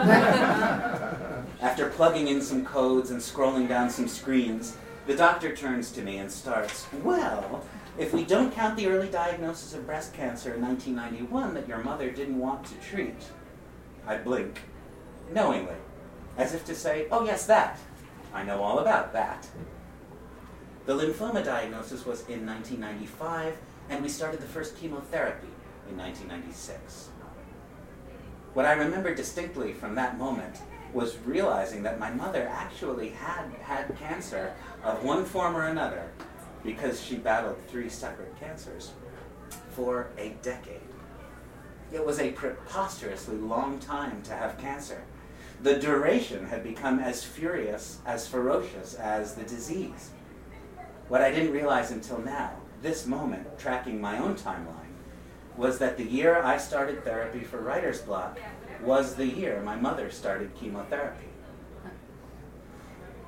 After 1.62 1.88
plugging 1.88 2.28
in 2.28 2.42
some 2.42 2.64
codes 2.66 3.10
and 3.10 3.20
scrolling 3.20 3.66
down 3.66 3.88
some 3.88 4.06
screens, 4.06 4.76
the 5.06 5.16
doctor 5.16 5.56
turns 5.56 5.90
to 5.92 6.02
me 6.02 6.18
and 6.18 6.30
starts, 6.30 6.86
Well, 7.02 7.64
if 7.96 8.12
we 8.12 8.24
don't 8.24 8.52
count 8.52 8.76
the 8.76 8.88
early 8.88 9.08
diagnosis 9.08 9.74
of 9.74 9.86
breast 9.86 10.14
cancer 10.14 10.54
in 10.54 10.62
1991 10.62 11.54
that 11.54 11.68
your 11.68 11.78
mother 11.78 12.10
didn't 12.10 12.38
want 12.38 12.64
to 12.66 12.74
treat, 12.76 13.30
I 14.06 14.16
blink, 14.16 14.60
knowingly, 15.32 15.76
as 16.36 16.54
if 16.54 16.64
to 16.66 16.74
say, 16.74 17.06
Oh, 17.10 17.24
yes, 17.24 17.46
that. 17.46 17.78
I 18.32 18.42
know 18.42 18.62
all 18.62 18.80
about 18.80 19.12
that. 19.12 19.46
The 20.86 20.94
lymphoma 20.94 21.44
diagnosis 21.44 22.04
was 22.04 22.20
in 22.28 22.44
1995, 22.44 23.56
and 23.88 24.02
we 24.02 24.08
started 24.08 24.40
the 24.40 24.46
first 24.46 24.76
chemotherapy 24.76 25.48
in 25.88 25.96
1996. 25.96 27.10
What 28.54 28.66
I 28.66 28.72
remember 28.72 29.14
distinctly 29.14 29.72
from 29.72 29.94
that 29.94 30.18
moment 30.18 30.58
was 30.92 31.18
realizing 31.24 31.82
that 31.84 31.98
my 31.98 32.10
mother 32.10 32.46
actually 32.48 33.10
had 33.10 33.50
had 33.62 33.96
cancer 33.98 34.54
of 34.82 35.02
one 35.02 35.24
form 35.24 35.56
or 35.56 35.66
another 35.66 36.08
because 36.64 37.02
she 37.02 37.16
battled 37.16 37.58
three 37.68 37.88
separate 37.88 38.34
cancers 38.40 38.92
for 39.70 40.08
a 40.18 40.30
decade. 40.42 40.80
It 41.92 42.04
was 42.04 42.18
a 42.18 42.32
preposterously 42.32 43.36
long 43.36 43.78
time 43.78 44.22
to 44.22 44.32
have 44.32 44.58
cancer. 44.58 45.04
The 45.62 45.78
duration 45.78 46.46
had 46.46 46.64
become 46.64 46.98
as 46.98 47.22
furious, 47.22 47.98
as 48.04 48.26
ferocious 48.26 48.94
as 48.94 49.34
the 49.34 49.44
disease. 49.44 50.10
What 51.08 51.22
I 51.22 51.30
didn't 51.30 51.52
realize 51.52 51.90
until 51.90 52.18
now, 52.18 52.52
this 52.82 53.06
moment, 53.06 53.58
tracking 53.58 54.00
my 54.00 54.18
own 54.18 54.34
timeline, 54.34 54.80
was 55.56 55.78
that 55.78 55.96
the 55.96 56.04
year 56.04 56.42
I 56.42 56.58
started 56.58 57.04
therapy 57.04 57.40
for 57.40 57.58
writer's 57.58 58.00
block 58.00 58.38
was 58.82 59.14
the 59.14 59.26
year 59.26 59.62
my 59.62 59.76
mother 59.76 60.10
started 60.10 60.54
chemotherapy. 60.54 61.26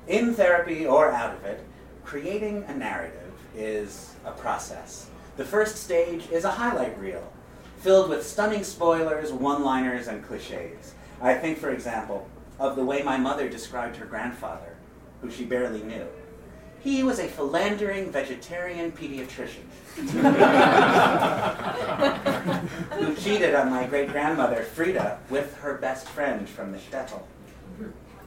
In 0.07 0.33
therapy 0.33 0.85
or 0.85 1.11
out 1.11 1.35
of 1.35 1.45
it, 1.45 1.65
creating 2.03 2.63
a 2.67 2.75
narrative 2.75 3.26
is 3.57 4.15
a 4.25 4.31
process. 4.31 5.09
The 5.35 5.45
first 5.45 5.77
stage 5.77 6.29
is 6.31 6.45
a 6.45 6.51
highlight 6.51 6.97
reel 6.99 7.31
filled 7.77 8.09
with 8.09 8.25
stunning 8.25 8.63
spoilers, 8.63 9.31
one 9.31 9.63
liners, 9.63 10.07
and 10.07 10.25
cliches. 10.25 10.93
I 11.21 11.35
think, 11.35 11.57
for 11.57 11.69
example, 11.69 12.27
of 12.59 12.75
the 12.75 12.83
way 12.83 13.03
my 13.03 13.17
mother 13.17 13.49
described 13.49 13.97
her 13.97 14.05
grandfather, 14.05 14.75
who 15.21 15.29
she 15.29 15.45
barely 15.45 15.83
knew. 15.83 16.07
He 16.79 17.03
was 17.03 17.19
a 17.19 17.27
philandering 17.27 18.11
vegetarian 18.11 18.91
pediatrician 18.91 19.65
who 22.91 23.15
cheated 23.15 23.55
on 23.55 23.69
my 23.69 23.85
great 23.85 24.09
grandmother, 24.09 24.63
Frida, 24.63 25.19
with 25.29 25.55
her 25.57 25.75
best 25.75 26.07
friend 26.07 26.47
from 26.47 26.71
the 26.71 26.77
shtetl. 26.77 27.21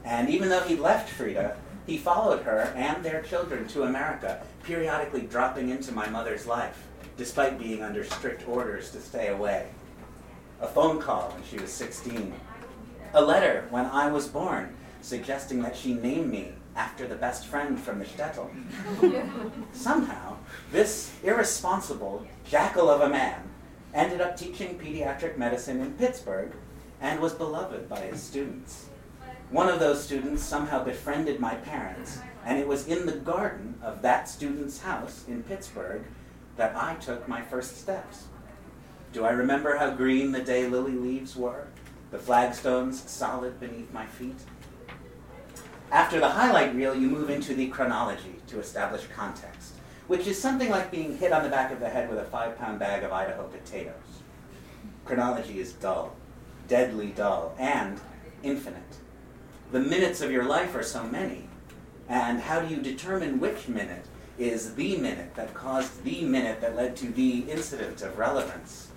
And 0.05 0.29
even 0.29 0.49
though 0.49 0.63
he 0.63 0.77
left 0.77 1.11
Frida, 1.11 1.57
he 1.91 1.99
followed 1.99 2.41
her 2.45 2.73
and 2.77 3.05
their 3.05 3.21
children 3.21 3.67
to 3.67 3.83
America, 3.83 4.41
periodically 4.63 5.23
dropping 5.23 5.71
into 5.71 5.91
my 5.91 6.09
mother's 6.09 6.47
life, 6.47 6.87
despite 7.17 7.59
being 7.59 7.83
under 7.83 8.05
strict 8.05 8.47
orders 8.49 8.93
to 8.93 9.01
stay 9.01 9.27
away. 9.27 9.67
A 10.61 10.69
phone 10.69 11.01
call 11.01 11.31
when 11.31 11.43
she 11.43 11.59
was 11.59 11.73
16. 11.73 12.33
A 13.15 13.21
letter 13.21 13.67
when 13.71 13.87
I 13.87 14.09
was 14.09 14.29
born, 14.29 14.77
suggesting 15.03 15.63
that 15.63 15.75
she 15.75 15.93
name 15.93 16.31
me 16.31 16.53
after 16.77 17.09
the 17.09 17.17
best 17.17 17.47
friend 17.47 17.77
from 17.77 17.99
the 17.99 18.05
shtetl. 18.05 18.49
Somehow, 19.73 20.37
this 20.71 21.13
irresponsible 21.25 22.25
jackal 22.45 22.89
of 22.89 23.01
a 23.01 23.09
man 23.09 23.43
ended 23.93 24.21
up 24.21 24.37
teaching 24.37 24.79
pediatric 24.79 25.37
medicine 25.37 25.81
in 25.81 25.95
Pittsburgh 25.95 26.53
and 27.01 27.19
was 27.19 27.33
beloved 27.33 27.89
by 27.89 27.99
his 28.03 28.23
students. 28.23 28.90
One 29.51 29.69
of 29.69 29.81
those 29.81 30.01
students 30.01 30.45
somehow 30.45 30.85
befriended 30.85 31.41
my 31.41 31.57
parents, 31.57 32.21
and 32.45 32.57
it 32.57 32.69
was 32.69 32.87
in 32.87 33.05
the 33.05 33.17
garden 33.17 33.75
of 33.83 34.01
that 34.03 34.29
student's 34.29 34.81
house 34.81 35.25
in 35.27 35.43
Pittsburgh 35.43 36.05
that 36.57 36.77
I 36.77 36.95
took 36.95 37.27
my 37.27 37.43
first 37.43 37.79
steps. 37.79 38.27
Do 39.13 39.25
I 39.25 39.31
remember 39.31 39.77
how 39.77 39.91
green 39.91 40.31
the 40.31 40.41
day 40.41 40.69
lily 40.69 40.93
leaves 40.93 41.35
were, 41.35 41.67
the 42.13 42.19
flagstones 42.19 43.03
solid 43.11 43.59
beneath 43.59 43.93
my 43.93 44.07
feet? 44.07 44.39
After 45.91 46.21
the 46.21 46.29
highlight 46.29 46.77
reel, 46.77 46.95
you 46.95 47.11
move 47.11 47.29
into 47.29 47.53
the 47.53 47.67
chronology 47.71 48.37
to 48.47 48.61
establish 48.61 49.09
context, 49.13 49.73
which 50.07 50.29
is 50.29 50.41
something 50.41 50.71
like 50.71 50.93
being 50.93 51.19
hit 51.19 51.33
on 51.33 51.43
the 51.43 51.49
back 51.49 51.73
of 51.73 51.81
the 51.81 51.89
head 51.89 52.09
with 52.09 52.21
a 52.21 52.25
five 52.25 52.57
pound 52.57 52.79
bag 52.79 53.03
of 53.03 53.11
Idaho 53.11 53.49
potatoes. 53.49 54.23
Chronology 55.05 55.59
is 55.59 55.73
dull, 55.73 56.15
deadly 56.69 57.09
dull, 57.09 57.53
and 57.59 58.01
infinite. 58.45 59.00
The 59.73 59.81
minutes 59.81 60.21
of 60.21 60.31
your 60.31 60.45
life 60.45 60.75
are 60.75 60.83
so 60.83 61.05
many, 61.05 61.49
and 62.09 62.41
how 62.41 62.61
do 62.61 62.75
you 62.75 62.83
determine 62.83 63.41
which 63.41 63.69
minute 63.69 64.07
is 64.39 64.75
the 64.75 64.97
minute 64.97 65.35
that 65.37 65.55
caused 65.55 66.03
the 66.03 66.23
minute 66.23 66.61
that 66.61 66.77
led 66.77 66.97
to 66.97 67.07
the 67.07 67.41
incident 67.51 68.03
of 68.03 68.19
relevance? 68.19 68.89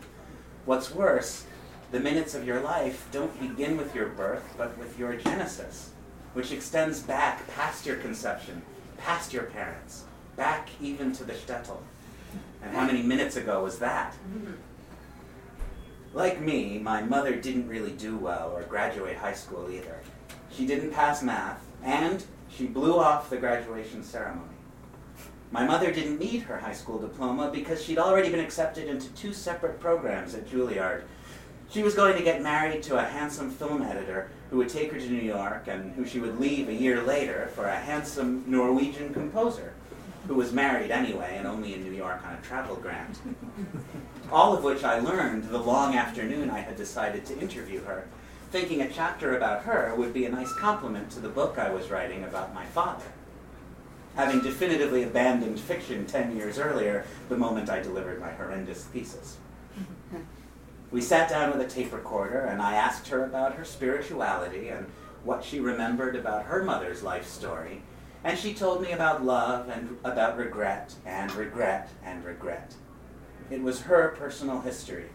What's 0.65 0.94
worse, 0.94 1.46
the 1.92 2.00
minutes 2.00 2.34
of 2.34 2.48
your 2.48 2.62
life 2.62 3.08
don't 3.12 3.39
begin 3.39 3.77
with 3.77 3.94
your 3.94 4.08
birth, 4.08 4.53
but 4.58 4.77
with 4.77 4.98
your 4.98 5.15
genesis 5.15 5.92
which 6.34 6.51
extends 6.51 7.00
back 7.00 7.48
past 7.48 7.86
your 7.86 7.98
conception, 7.98 8.62
past 8.98 9.34
your 9.34 9.44
parents, 9.44 10.06
back 10.36 10.70
even 10.82 11.13
to 11.13 11.24
the 11.24 11.34
shtetl. 11.34 11.77
And 12.62 12.75
how 12.75 12.86
many 12.86 13.03
minutes 13.03 13.36
ago 13.36 13.63
was 13.63 13.80
that? 13.80 14.15
Like 16.13 16.42
me, 16.42 16.80
my 16.80 17.01
mother 17.01 17.36
didn't 17.36 17.68
really 17.68 17.92
do 17.92 18.18
well 18.18 18.51
or 18.51 18.63
graduate 18.63 19.18
high 19.18 19.34
school 19.34 19.70
either. 19.72 20.00
She 20.56 20.68
didn't 20.68 20.92
pass 20.92 21.24
math, 21.24 21.66
and 21.84 22.24
she 22.50 22.68
blew 22.68 23.00
off 23.00 23.30
the 23.30 23.38
graduation 23.38 24.04
ceremony. 24.04 24.50
My 25.52 25.66
mother 25.66 25.92
didn't 25.92 26.20
need 26.20 26.44
her 26.44 26.58
high 26.58 26.74
school 26.74 27.00
diploma 27.00 27.50
because 27.52 27.84
she'd 27.84 27.98
already 27.98 28.30
been 28.30 28.40
accepted 28.40 28.88
into 28.88 29.10
two 29.10 29.34
separate 29.34 29.80
programs 29.80 30.36
at 30.36 30.48
Juilliard. 30.48 31.04
She 31.70 31.82
was 31.82 31.96
going 31.96 32.16
to 32.18 32.24
get 32.24 32.44
married 32.44 32.84
to 32.84 32.98
a 32.98 33.04
handsome 33.04 33.50
film 33.50 33.82
editor 33.82 34.30
who 34.50 34.58
would 34.58 34.70
take 34.70 34.92
her 34.92 35.00
to 35.00 35.10
New 35.10 35.22
York 35.22 35.68
and 35.68 35.92
who 35.94 36.06
she 36.06 36.20
would 36.20 36.40
leave 36.40 36.70
a 36.70 36.74
year 36.74 37.02
later 37.02 37.50
for 37.56 37.66
a 37.66 37.76
handsome 37.76 38.44
Norwegian 38.46 39.12
composer 39.12 39.74
who 40.28 40.36
was 40.36 40.54
married 40.54 40.92
anyway 40.92 41.36
and 41.38 41.48
only 41.48 41.74
in 41.74 41.84
New 41.84 41.92
York 41.92 42.22
on 42.26 42.34
a 42.34 42.42
travel 42.42 42.76
grant. 42.76 43.20
All 44.32 44.56
of 44.56 44.64
which 44.64 44.84
I 44.84 45.00
learned 45.00 45.46
the 45.46 45.58
long 45.58 45.96
afternoon 45.96 46.50
I 46.50 46.60
had 46.60 46.78
decided 46.78 47.26
to 47.26 47.40
interview 47.40 47.84
her, 47.84 48.08
thinking 48.54 48.84
a 48.84 48.88
chapter 48.88 49.36
about 49.36 49.64
her 49.64 49.96
would 49.98 50.14
be 50.14 50.26
a 50.26 50.30
nice 50.30 50.54
complement 50.54 51.10
to 51.10 51.20
the 51.20 51.28
book 51.28 51.58
I 51.58 51.72
was 51.72 51.90
writing 51.90 52.24
about 52.24 52.54
my 52.54 52.64
father. 52.68 53.12
Having 54.14 54.42
definitively 54.42 55.02
abandoned 55.02 55.60
fiction 55.60 56.06
10 56.06 56.38
years 56.38 56.60
earlier, 56.60 57.04
the 57.30 57.36
moment 57.36 57.72
I 57.72 57.82
delivered 57.82 58.22
my 58.22 58.30
horrendous 58.30 58.84
thesis. 58.84 59.38
We 60.92 61.02
sat 61.02 61.32
down 61.32 61.50
with 61.50 61.66
a 61.66 61.68
tape 61.68 61.92
recorder, 61.92 62.42
and 62.42 62.62
I 62.62 62.76
asked 62.76 63.08
her 63.08 63.26
about 63.26 63.56
her 63.56 63.66
spirituality 63.66 64.70
and 64.70 64.86
what 65.24 65.44
she 65.44 65.60
remembered 65.60 66.16
about 66.16 66.46
her 66.46 66.64
mother's 66.64 67.02
life 67.02 67.28
story. 67.28 67.82
And 68.24 68.38
she 68.38 68.54
told 68.54 68.84
me 68.84 68.92
about 68.92 69.26
love 69.26 69.68
and 69.68 69.98
about 70.04 70.38
regret 70.38 70.94
and 71.08 71.34
regret 71.34 71.90
and 72.04 72.24
regret. 72.24 72.76
It 73.50 73.64
was 73.64 73.82
her 73.82 74.10
personal 74.16 74.62
history, 74.62 75.10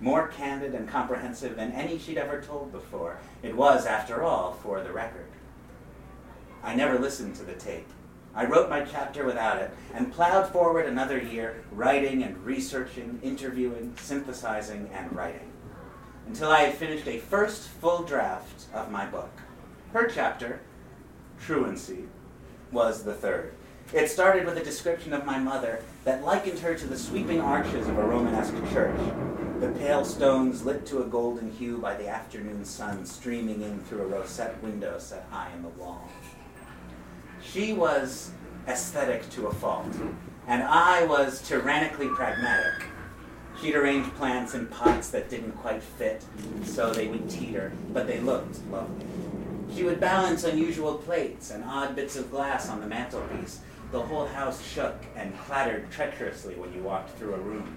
more 0.00 0.28
candid 0.28 0.74
and 0.74 0.88
comprehensive 0.88 1.56
than 1.56 1.72
any 1.72 1.98
she'd 1.98 2.18
ever 2.18 2.40
told 2.40 2.72
before. 2.72 3.18
It 3.42 3.54
was, 3.54 3.86
after 3.86 4.22
all, 4.22 4.52
for 4.52 4.82
the 4.82 4.92
record. 4.92 5.28
I 6.62 6.74
never 6.74 6.98
listened 6.98 7.36
to 7.36 7.44
the 7.44 7.54
tape. 7.54 7.88
I 8.34 8.44
wrote 8.44 8.70
my 8.70 8.82
chapter 8.82 9.24
without 9.24 9.58
it 9.58 9.70
and 9.92 10.12
plowed 10.12 10.50
forward 10.52 10.86
another 10.86 11.20
year, 11.20 11.64
writing 11.72 12.22
and 12.22 12.44
researching, 12.44 13.18
interviewing, 13.22 13.94
synthesizing, 14.00 14.88
and 14.92 15.14
writing, 15.14 15.50
until 16.26 16.50
I 16.50 16.60
had 16.60 16.74
finished 16.74 17.08
a 17.08 17.18
first 17.18 17.68
full 17.68 18.04
draft 18.04 18.66
of 18.72 18.90
my 18.90 19.06
book. 19.06 19.32
Her 19.92 20.06
chapter, 20.06 20.60
Truancy, 21.40 22.04
was 22.70 23.02
the 23.02 23.14
third. 23.14 23.54
It 23.92 24.08
started 24.08 24.46
with 24.46 24.56
a 24.56 24.62
description 24.62 25.12
of 25.12 25.26
my 25.26 25.40
mother 25.40 25.82
that 26.04 26.24
likened 26.24 26.60
her 26.60 26.76
to 26.76 26.86
the 26.86 26.96
sweeping 26.96 27.40
arches 27.40 27.88
of 27.88 27.98
a 27.98 28.04
Romanesque 28.04 28.54
church. 28.72 29.00
the 29.58 29.68
pale 29.68 30.06
stones 30.06 30.64
lit 30.64 30.86
to 30.86 31.02
a 31.02 31.04
golden 31.04 31.50
hue 31.50 31.76
by 31.76 31.94
the 31.94 32.08
afternoon 32.08 32.64
sun 32.64 33.04
streaming 33.04 33.60
in 33.60 33.78
through 33.80 34.00
a 34.02 34.06
rosette 34.06 34.62
window 34.62 34.98
set 34.98 35.26
high 35.30 35.50
in 35.54 35.62
the 35.62 35.68
wall. 35.70 36.08
She 37.42 37.74
was 37.74 38.30
aesthetic 38.66 39.28
to 39.30 39.48
a 39.48 39.54
fault, 39.54 39.92
and 40.46 40.62
I 40.62 41.04
was 41.04 41.42
tyrannically 41.42 42.08
pragmatic. 42.08 42.84
She'd 43.60 43.74
arrange 43.74 44.06
plants 44.14 44.54
in 44.54 44.66
pots 44.68 45.10
that 45.10 45.28
didn't 45.28 45.52
quite 45.52 45.82
fit, 45.82 46.24
so 46.64 46.90
they 46.90 47.08
would 47.08 47.28
teeter, 47.28 47.72
but 47.92 48.06
they 48.06 48.20
looked 48.20 48.66
lovely. 48.70 49.04
She 49.74 49.84
would 49.84 50.00
balance 50.00 50.44
unusual 50.44 50.94
plates 50.94 51.50
and 51.50 51.64
odd 51.64 51.94
bits 51.94 52.16
of 52.16 52.30
glass 52.30 52.68
on 52.70 52.80
the 52.80 52.86
mantelpiece. 52.86 53.60
The 53.90 54.00
whole 54.00 54.26
house 54.26 54.64
shook 54.64 54.94
and 55.16 55.36
clattered 55.40 55.90
treacherously 55.90 56.54
when 56.54 56.72
you 56.72 56.82
walked 56.82 57.18
through 57.18 57.34
a 57.34 57.38
room. 57.38 57.76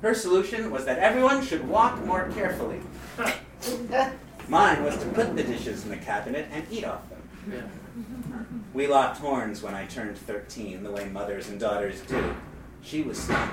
Her 0.00 0.14
solution 0.14 0.70
was 0.70 0.84
that 0.84 0.98
everyone 0.98 1.44
should 1.44 1.66
walk 1.66 2.04
more 2.04 2.28
carefully. 2.34 2.80
Mine 4.48 4.84
was 4.84 4.96
to 4.98 5.06
put 5.06 5.34
the 5.34 5.42
dishes 5.42 5.84
in 5.84 5.90
the 5.90 5.96
cabinet 5.96 6.46
and 6.52 6.64
eat 6.70 6.84
off 6.84 7.02
them. 7.08 7.70
We 8.72 8.86
locked 8.86 9.18
horns 9.18 9.62
when 9.62 9.74
I 9.74 9.86
turned 9.86 10.18
13, 10.18 10.82
the 10.82 10.90
way 10.90 11.08
mothers 11.08 11.48
and 11.48 11.58
daughters 11.58 12.00
do. 12.02 12.34
She 12.82 13.02
was 13.02 13.18
stunned. 13.18 13.50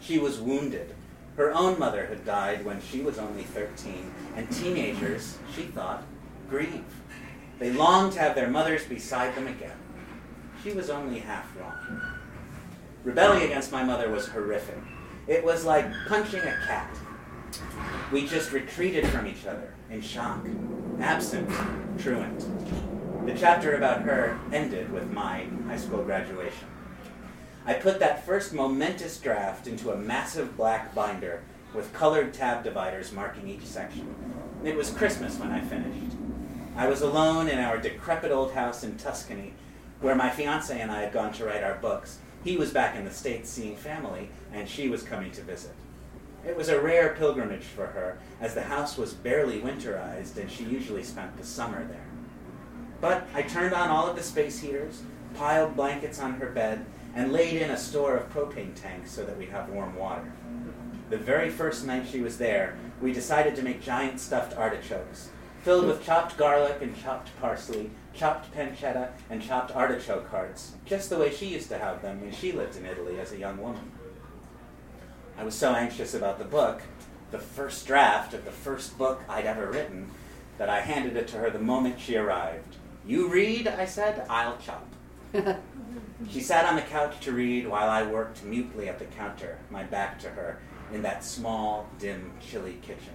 She 0.00 0.18
was 0.18 0.38
wounded. 0.38 0.94
Her 1.36 1.52
own 1.52 1.78
mother 1.78 2.06
had 2.06 2.24
died 2.24 2.64
when 2.64 2.80
she 2.80 3.00
was 3.00 3.18
only 3.18 3.42
13, 3.42 4.12
and 4.36 4.50
teenagers, 4.50 5.38
she 5.54 5.62
thought, 5.62 6.04
grieve. 6.48 6.84
They 7.58 7.72
longed 7.72 8.12
to 8.14 8.20
have 8.20 8.34
their 8.34 8.48
mothers 8.48 8.84
beside 8.84 9.34
them 9.34 9.46
again. 9.46 9.76
She 10.62 10.72
was 10.72 10.90
only 10.90 11.20
half 11.20 11.56
wrong. 11.56 12.02
Rebelling 13.04 13.42
against 13.42 13.70
my 13.70 13.84
mother 13.84 14.10
was 14.10 14.26
horrific. 14.26 14.78
It 15.28 15.44
was 15.44 15.64
like 15.64 15.86
punching 16.08 16.40
a 16.40 16.56
cat. 16.66 16.96
We 18.12 18.26
just 18.26 18.52
retreated 18.52 19.06
from 19.06 19.26
each 19.26 19.46
other 19.46 19.72
in 19.90 20.00
shock, 20.00 20.44
absent, 21.00 21.48
truant. 21.98 22.44
The 23.26 23.34
chapter 23.34 23.76
about 23.76 24.02
her 24.02 24.38
ended 24.52 24.90
with 24.90 25.10
my 25.12 25.46
high 25.66 25.76
school 25.76 26.02
graduation. 26.02 26.66
I 27.64 27.74
put 27.74 28.00
that 28.00 28.24
first 28.26 28.52
momentous 28.52 29.18
draft 29.18 29.66
into 29.66 29.90
a 29.90 29.96
massive 29.96 30.56
black 30.56 30.94
binder 30.94 31.42
with 31.74 31.92
colored 31.92 32.32
tab 32.32 32.64
dividers 32.64 33.12
marking 33.12 33.46
each 33.48 33.64
section. 33.64 34.14
It 34.64 34.74
was 34.74 34.90
Christmas 34.90 35.38
when 35.38 35.52
I 35.52 35.60
finished. 35.60 36.16
I 36.76 36.88
was 36.88 37.02
alone 37.02 37.48
in 37.48 37.58
our 37.58 37.76
decrepit 37.78 38.32
old 38.32 38.52
house 38.52 38.82
in 38.82 38.96
Tuscany, 38.96 39.52
where 40.00 40.14
my 40.14 40.30
fiance 40.30 40.78
and 40.78 40.90
I 40.90 41.02
had 41.02 41.12
gone 41.12 41.32
to 41.34 41.44
write 41.44 41.64
our 41.64 41.74
books. 41.76 42.18
He 42.44 42.56
was 42.56 42.72
back 42.72 42.96
in 42.96 43.04
the 43.04 43.10
States 43.10 43.50
seeing 43.50 43.76
family, 43.76 44.30
and 44.52 44.68
she 44.68 44.88
was 44.88 45.02
coming 45.02 45.30
to 45.32 45.42
visit. 45.42 45.72
It 46.46 46.56
was 46.56 46.68
a 46.68 46.80
rare 46.80 47.14
pilgrimage 47.18 47.64
for 47.64 47.86
her, 47.86 48.18
as 48.40 48.54
the 48.54 48.62
house 48.62 48.96
was 48.96 49.12
barely 49.12 49.60
winterized, 49.60 50.36
and 50.36 50.50
she 50.50 50.64
usually 50.64 51.02
spent 51.02 51.36
the 51.36 51.44
summer 51.44 51.84
there. 51.84 52.06
But 53.00 53.26
I 53.34 53.42
turned 53.42 53.74
on 53.74 53.88
all 53.88 54.08
of 54.08 54.16
the 54.16 54.22
space 54.22 54.60
heaters, 54.60 55.02
piled 55.34 55.76
blankets 55.76 56.20
on 56.20 56.34
her 56.34 56.50
bed, 56.50 56.86
and 57.14 57.32
laid 57.32 57.60
in 57.60 57.70
a 57.70 57.76
store 57.76 58.16
of 58.16 58.32
propane 58.32 58.74
tanks 58.74 59.10
so 59.10 59.24
that 59.24 59.36
we'd 59.36 59.48
have 59.48 59.68
warm 59.68 59.96
water. 59.96 60.32
The 61.10 61.16
very 61.16 61.50
first 61.50 61.86
night 61.86 62.06
she 62.06 62.20
was 62.20 62.38
there, 62.38 62.76
we 63.00 63.12
decided 63.12 63.56
to 63.56 63.62
make 63.62 63.82
giant 63.82 64.20
stuffed 64.20 64.56
artichokes, 64.56 65.30
filled 65.62 65.86
with 65.86 66.04
chopped 66.04 66.36
garlic 66.36 66.78
and 66.80 66.96
chopped 66.96 67.30
parsley, 67.40 67.90
chopped 68.14 68.52
pancetta, 68.54 69.10
and 69.30 69.42
chopped 69.42 69.74
artichoke 69.74 70.28
hearts, 70.28 70.72
just 70.84 71.10
the 71.10 71.18
way 71.18 71.32
she 71.32 71.46
used 71.46 71.68
to 71.68 71.78
have 71.78 72.02
them 72.02 72.20
when 72.20 72.32
she 72.32 72.52
lived 72.52 72.76
in 72.76 72.86
Italy 72.86 73.18
as 73.20 73.32
a 73.32 73.38
young 73.38 73.58
woman. 73.58 73.92
I 75.36 75.44
was 75.44 75.54
so 75.54 75.72
anxious 75.72 76.14
about 76.14 76.38
the 76.38 76.44
book, 76.44 76.82
the 77.30 77.38
first 77.38 77.86
draft 77.86 78.34
of 78.34 78.44
the 78.44 78.50
first 78.50 78.98
book 78.98 79.22
I'd 79.28 79.46
ever 79.46 79.70
written, 79.70 80.10
that 80.58 80.68
I 80.68 80.80
handed 80.80 81.16
it 81.16 81.28
to 81.28 81.36
her 81.36 81.50
the 81.50 81.60
moment 81.60 82.00
she 82.00 82.16
arrived. 82.16 82.76
You 83.06 83.28
read, 83.28 83.68
I 83.68 83.84
said, 83.84 84.26
I'll 84.28 84.58
chop. 84.58 84.86
she 86.28 86.40
sat 86.40 86.64
on 86.64 86.74
the 86.74 86.82
couch 86.82 87.20
to 87.20 87.32
read 87.32 87.68
while 87.68 87.88
I 87.88 88.02
worked 88.02 88.42
mutely 88.44 88.88
at 88.88 88.98
the 88.98 89.04
counter, 89.04 89.58
my 89.70 89.84
back 89.84 90.18
to 90.20 90.30
her, 90.30 90.58
in 90.92 91.02
that 91.02 91.22
small, 91.22 91.88
dim, 91.98 92.32
chilly 92.40 92.78
kitchen. 92.82 93.14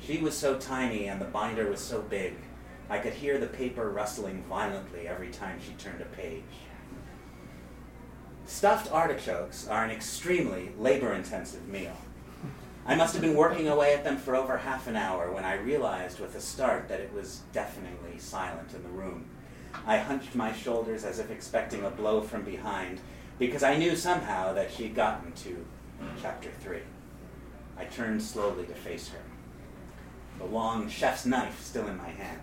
She 0.00 0.18
was 0.18 0.36
so 0.36 0.56
tiny 0.56 1.08
and 1.08 1.20
the 1.20 1.26
binder 1.26 1.68
was 1.68 1.80
so 1.80 2.00
big, 2.02 2.34
I 2.90 2.98
could 2.98 3.14
hear 3.14 3.38
the 3.38 3.46
paper 3.46 3.88
rustling 3.88 4.42
violently 4.48 5.06
every 5.06 5.30
time 5.30 5.60
she 5.64 5.72
turned 5.74 6.02
a 6.02 6.06
page. 6.06 6.42
Stuffed 8.46 8.90
artichokes 8.90 9.68
are 9.68 9.84
an 9.84 9.92
extremely 9.92 10.72
labor 10.76 11.12
intensive 11.12 11.68
meal. 11.68 11.96
I 12.84 12.96
must 12.96 13.12
have 13.12 13.22
been 13.22 13.36
working 13.36 13.68
away 13.68 13.94
at 13.94 14.02
them 14.02 14.16
for 14.16 14.34
over 14.34 14.56
half 14.56 14.88
an 14.88 14.96
hour 14.96 15.30
when 15.30 15.44
I 15.44 15.54
realized 15.54 16.18
with 16.18 16.34
a 16.34 16.40
start 16.40 16.88
that 16.88 16.98
it 16.98 17.12
was 17.12 17.42
deafeningly 17.52 18.18
silent 18.18 18.74
in 18.74 18.82
the 18.82 18.88
room. 18.88 19.26
I 19.86 19.98
hunched 19.98 20.34
my 20.34 20.52
shoulders 20.52 21.04
as 21.04 21.20
if 21.20 21.30
expecting 21.30 21.84
a 21.84 21.90
blow 21.90 22.20
from 22.20 22.42
behind 22.42 23.00
because 23.38 23.62
I 23.62 23.76
knew 23.76 23.94
somehow 23.94 24.52
that 24.54 24.72
she'd 24.72 24.96
gotten 24.96 25.30
to 25.32 25.64
chapter 26.20 26.50
three. 26.60 26.82
I 27.78 27.84
turned 27.84 28.20
slowly 28.20 28.66
to 28.66 28.74
face 28.74 29.08
her, 29.10 29.20
the 30.40 30.46
long 30.46 30.88
chef's 30.88 31.26
knife 31.26 31.62
still 31.62 31.86
in 31.86 31.96
my 31.98 32.08
hand. 32.08 32.40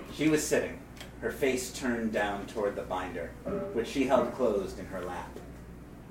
she 0.14 0.28
was 0.28 0.46
sitting, 0.46 0.78
her 1.20 1.32
face 1.32 1.72
turned 1.72 2.12
down 2.12 2.46
toward 2.46 2.76
the 2.76 2.82
binder, 2.82 3.32
which 3.72 3.88
she 3.88 4.04
held 4.04 4.32
closed 4.34 4.78
in 4.78 4.86
her 4.86 5.04
lap. 5.04 5.36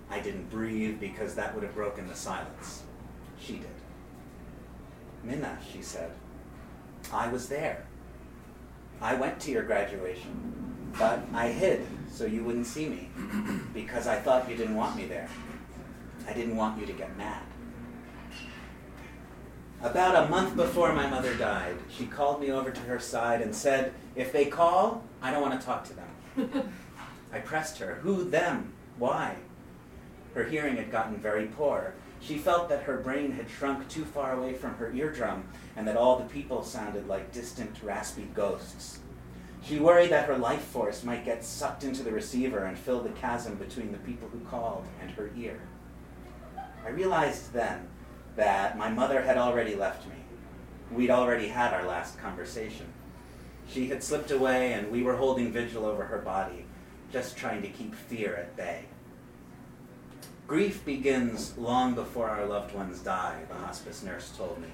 I 0.09 0.19
didn't 0.19 0.49
breathe 0.49 0.99
because 0.99 1.33
that 1.35 1.53
would 1.53 1.63
have 1.63 1.73
broken 1.73 2.07
the 2.07 2.15
silence. 2.15 2.83
She 3.39 3.53
did. 3.53 3.67
Minna, 5.23 5.57
she 5.71 5.81
said, 5.81 6.11
I 7.11 7.29
was 7.29 7.47
there. 7.47 7.85
I 9.01 9.15
went 9.15 9.39
to 9.41 9.51
your 9.51 9.63
graduation, 9.63 10.91
but 10.97 11.21
I 11.33 11.49
hid 11.49 11.85
so 12.11 12.25
you 12.25 12.43
wouldn't 12.43 12.67
see 12.67 12.87
me 12.87 13.09
because 13.73 14.07
I 14.07 14.17
thought 14.17 14.49
you 14.49 14.57
didn't 14.57 14.75
want 14.75 14.97
me 14.97 15.05
there. 15.05 15.29
I 16.27 16.33
didn't 16.33 16.57
want 16.57 16.79
you 16.79 16.85
to 16.85 16.93
get 16.93 17.15
mad. 17.17 17.43
About 19.81 20.25
a 20.25 20.29
month 20.29 20.55
before 20.55 20.91
my 20.93 21.07
mother 21.07 21.35
died, 21.35 21.75
she 21.87 22.07
called 22.07 22.41
me 22.41 22.49
over 22.49 22.71
to 22.71 22.81
her 22.81 22.99
side 22.99 23.41
and 23.41 23.55
said, 23.55 23.93
If 24.15 24.31
they 24.31 24.45
call, 24.45 25.03
I 25.21 25.29
don't 25.29 25.41
want 25.41 25.59
to 25.59 25.65
talk 25.65 25.83
to 25.85 25.93
them. 25.93 26.73
I 27.33 27.39
pressed 27.39 27.77
her, 27.77 27.95
Who, 28.01 28.27
them? 28.27 28.73
Why? 28.97 29.35
Her 30.33 30.45
hearing 30.45 30.77
had 30.77 30.91
gotten 30.91 31.17
very 31.17 31.45
poor. 31.45 31.93
She 32.19 32.39
felt 32.39 32.69
that 32.69 32.83
her 32.83 32.97
brain 32.97 33.31
had 33.31 33.51
shrunk 33.51 33.87
too 33.87 34.03
far 34.03 34.33
away 34.33 34.53
from 34.53 34.73
her 34.75 34.91
eardrum 34.91 35.47
and 35.75 35.87
that 35.87 35.97
all 35.97 36.17
the 36.17 36.25
people 36.25 36.63
sounded 36.63 37.07
like 37.07 37.31
distant, 37.31 37.83
raspy 37.83 38.27
ghosts. 38.33 38.99
She 39.63 39.79
worried 39.79 40.09
that 40.09 40.27
her 40.27 40.37
life 40.39 40.63
force 40.63 41.03
might 41.03 41.25
get 41.25 41.43
sucked 41.43 41.83
into 41.83 42.01
the 42.01 42.11
receiver 42.11 42.65
and 42.65 42.77
fill 42.77 43.01
the 43.01 43.09
chasm 43.09 43.55
between 43.55 43.91
the 43.91 43.99
people 43.99 44.27
who 44.29 44.39
called 44.39 44.87
and 45.01 45.11
her 45.11 45.29
ear. 45.37 45.59
I 46.83 46.89
realized 46.89 47.53
then 47.53 47.87
that 48.37 48.77
my 48.77 48.89
mother 48.89 49.21
had 49.21 49.37
already 49.37 49.75
left 49.75 50.07
me. 50.07 50.15
We'd 50.91 51.09
already 51.09 51.49
had 51.49 51.73
our 51.73 51.85
last 51.85 52.17
conversation. 52.17 52.85
She 53.67 53.89
had 53.89 54.01
slipped 54.01 54.31
away, 54.31 54.71
and 54.73 54.89
we 54.89 55.03
were 55.03 55.17
holding 55.17 55.51
vigil 55.51 55.85
over 55.85 56.05
her 56.05 56.19
body, 56.19 56.65
just 57.11 57.35
trying 57.35 57.61
to 57.63 57.67
keep 57.67 57.93
fear 57.93 58.35
at 58.35 58.55
bay. 58.55 58.85
Grief 60.47 60.85
begins 60.85 61.57
long 61.57 61.93
before 61.93 62.29
our 62.29 62.45
loved 62.45 62.73
ones 62.73 62.99
die, 62.99 63.41
the 63.49 63.55
hospice 63.55 64.01
nurse 64.01 64.31
told 64.37 64.61
me. 64.61 64.69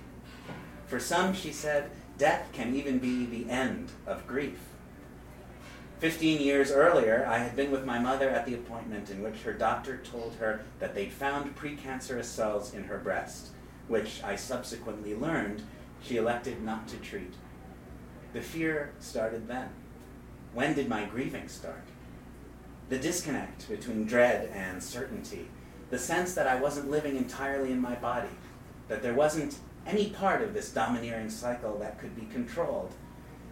For 0.86 0.99
some, 0.99 1.34
she 1.34 1.52
said, 1.52 1.89
death 2.19 2.49
can 2.52 2.76
even 2.76 2.99
be 2.99 3.26
the 3.26 3.49
end 3.49 3.91
of 4.06 4.28
grief. 4.28 4.60
Fifteen 6.04 6.42
years 6.42 6.70
earlier, 6.70 7.26
I 7.30 7.38
had 7.38 7.56
been 7.56 7.72
with 7.72 7.86
my 7.86 7.98
mother 7.98 8.30
at 8.30 8.46
the 8.46 8.56
appointment 8.56 9.10
in 9.10 9.24
which 9.24 9.44
her 9.44 9.54
doctor 9.54 10.00
told 10.00 10.36
her 10.36 10.60
that 10.80 10.94
they'd 10.94 11.13
found 11.13 11.56
precancerous 11.56 12.26
cells 12.26 12.74
in 12.74 12.84
her 12.84 12.98
breast, 12.98 13.52
which 13.88 14.22
I 14.22 14.36
subsequently 14.36 15.16
learned 15.16 15.63
she 16.02 16.18
elected 16.18 16.62
not 16.62 16.89
to 16.89 16.98
treat. 16.98 17.36
The 18.34 18.42
fear 18.42 18.92
started 19.00 19.48
then. 19.48 19.70
When 20.54 20.74
did 20.74 20.89
my 20.89 21.06
grieving 21.06 21.48
start? 21.48 21.86
The 22.89 23.00
disconnect 23.00 23.70
between 23.70 24.04
dread 24.04 24.52
and 24.54 24.84
certainty, 24.84 25.48
the 25.89 25.98
sense 25.98 26.34
that 26.34 26.48
I 26.48 26.60
wasn't 26.60 26.92
living 26.92 27.16
entirely 27.16 27.72
in 27.72 27.80
my 27.80 27.96
body, 27.96 28.36
that 28.89 29.02
there 29.02 29.13
wasn't 29.13 29.58
any 29.88 30.10
part 30.10 30.42
of 30.42 30.54
this 30.54 30.70
domineering 30.70 31.30
cycle 31.30 31.78
that 31.78 31.98
could 31.98 32.13
be 32.13 32.26
controlled, 32.26 32.92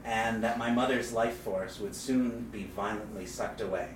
and 0.03 0.43
that 0.43 0.57
my 0.57 0.71
mother's 0.71 1.13
life 1.13 1.37
force 1.37 1.79
would 1.79 1.95
soon 1.95 2.49
be 2.51 2.63
violently 2.63 3.25
sucked 3.25 3.61
away. 3.61 3.89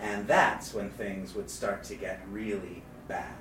And 0.00 0.26
that's 0.26 0.74
when 0.74 0.90
things 0.90 1.34
would 1.34 1.48
start 1.48 1.84
to 1.84 1.94
get 1.94 2.20
really 2.30 2.82
bad. 3.08 3.34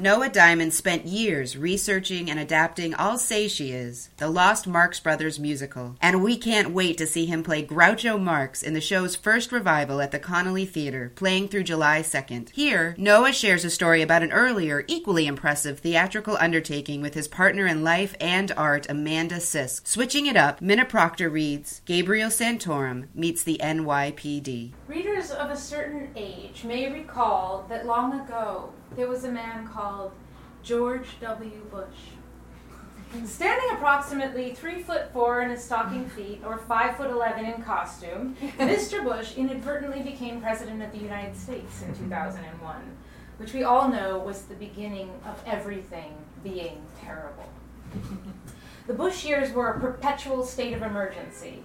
Noah 0.00 0.28
Diamond 0.28 0.72
spent 0.72 1.06
years 1.06 1.56
researching 1.56 2.30
and 2.30 2.38
adapting 2.38 2.94
I'll 2.96 3.18
Say 3.18 3.48
She 3.48 3.72
Is, 3.72 4.10
the 4.18 4.28
Lost 4.28 4.64
Marx 4.64 5.00
Brothers 5.00 5.40
musical, 5.40 5.96
and 6.00 6.22
we 6.22 6.36
can't 6.36 6.70
wait 6.70 6.96
to 6.98 7.06
see 7.06 7.26
him 7.26 7.42
play 7.42 7.66
Groucho 7.66 8.16
Marx 8.16 8.62
in 8.62 8.74
the 8.74 8.80
show's 8.80 9.16
first 9.16 9.50
revival 9.50 10.00
at 10.00 10.12
the 10.12 10.20
Connelly 10.20 10.66
Theater, 10.66 11.10
playing 11.16 11.48
through 11.48 11.64
July 11.64 12.02
2nd. 12.02 12.50
Here, 12.50 12.94
Noah 12.96 13.32
shares 13.32 13.64
a 13.64 13.70
story 13.70 14.00
about 14.00 14.22
an 14.22 14.30
earlier, 14.30 14.84
equally 14.86 15.26
impressive 15.26 15.80
theatrical 15.80 16.36
undertaking 16.38 17.02
with 17.02 17.14
his 17.14 17.26
partner 17.26 17.66
in 17.66 17.82
life 17.82 18.14
and 18.20 18.52
art, 18.52 18.86
Amanda 18.88 19.38
Sisk. 19.38 19.84
Switching 19.84 20.26
it 20.26 20.36
up, 20.36 20.62
Minna 20.62 20.84
Proctor 20.84 21.28
reads 21.28 21.82
Gabriel 21.86 22.30
Santorum 22.30 23.08
meets 23.16 23.42
the 23.42 23.58
NYPD. 23.60 24.74
Readers 24.86 25.32
of 25.32 25.50
a 25.50 25.56
certain 25.56 26.10
age 26.14 26.62
may 26.62 26.88
recall 26.88 27.66
that 27.68 27.84
long 27.84 28.20
ago 28.20 28.72
there 28.96 29.08
was 29.08 29.24
a 29.24 29.30
man 29.30 29.66
called 29.68 30.12
George 30.62 31.06
W. 31.20 31.60
Bush. 31.70 32.12
Standing 33.24 33.70
approximately 33.72 34.52
three 34.54 34.82
foot 34.82 35.10
four 35.14 35.40
in 35.40 35.48
his 35.50 35.64
stocking 35.64 36.06
feet, 36.10 36.42
or 36.44 36.58
five 36.58 36.96
foot 36.96 37.10
eleven 37.10 37.46
in 37.46 37.62
costume, 37.62 38.36
Mr. 38.58 39.02
Bush 39.02 39.34
inadvertently 39.36 40.02
became 40.02 40.42
president 40.42 40.82
of 40.82 40.92
the 40.92 40.98
United 40.98 41.34
States 41.34 41.82
in 41.82 41.94
2001, 41.96 42.76
which 43.38 43.54
we 43.54 43.62
all 43.62 43.88
know 43.88 44.18
was 44.18 44.42
the 44.42 44.54
beginning 44.54 45.10
of 45.24 45.42
everything 45.46 46.12
being 46.44 46.82
terrible. 47.00 47.48
The 48.86 48.94
Bush 48.94 49.24
years 49.24 49.52
were 49.52 49.68
a 49.68 49.80
perpetual 49.80 50.44
state 50.44 50.74
of 50.74 50.82
emergency. 50.82 51.62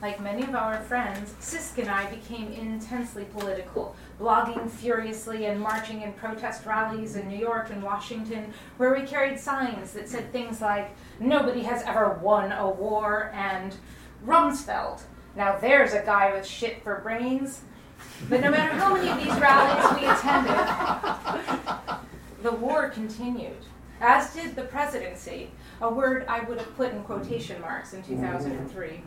Like 0.00 0.20
many 0.20 0.42
of 0.44 0.54
our 0.54 0.80
friends, 0.80 1.34
Sisk 1.40 1.78
and 1.78 1.88
I 1.90 2.10
became 2.10 2.52
intensely 2.52 3.24
political, 3.24 3.96
blogging 4.20 4.70
furiously 4.70 5.46
and 5.46 5.60
marching 5.60 6.02
in 6.02 6.12
protest 6.14 6.64
rallies 6.64 7.16
in 7.16 7.28
New 7.28 7.38
York 7.38 7.70
and 7.70 7.82
Washington, 7.82 8.52
where 8.76 8.94
we 8.94 9.02
carried 9.02 9.38
signs 9.38 9.92
that 9.92 10.08
said 10.08 10.32
things 10.32 10.60
like, 10.60 10.94
Nobody 11.20 11.62
has 11.62 11.82
ever 11.82 12.18
won 12.22 12.52
a 12.52 12.68
war, 12.68 13.32
and 13.34 13.76
Rumsfeld. 14.24 15.02
Now 15.34 15.58
there's 15.58 15.92
a 15.92 16.02
guy 16.02 16.32
with 16.34 16.46
shit 16.46 16.82
for 16.82 17.00
brains. 17.00 17.62
But 18.28 18.40
no 18.40 18.50
matter 18.50 18.72
how 18.74 18.94
many 18.94 19.08
of 19.08 19.18
these 19.18 19.40
rallies 19.40 20.00
we 20.00 20.06
attended, 20.06 20.56
the 22.42 22.52
war 22.52 22.88
continued, 22.90 23.64
as 24.00 24.34
did 24.34 24.54
the 24.56 24.62
presidency, 24.62 25.50
a 25.80 25.90
word 25.92 26.24
I 26.28 26.40
would 26.40 26.58
have 26.58 26.74
put 26.76 26.92
in 26.92 27.02
quotation 27.04 27.60
marks 27.60 27.92
in 27.94 28.02
2003. 28.02 29.02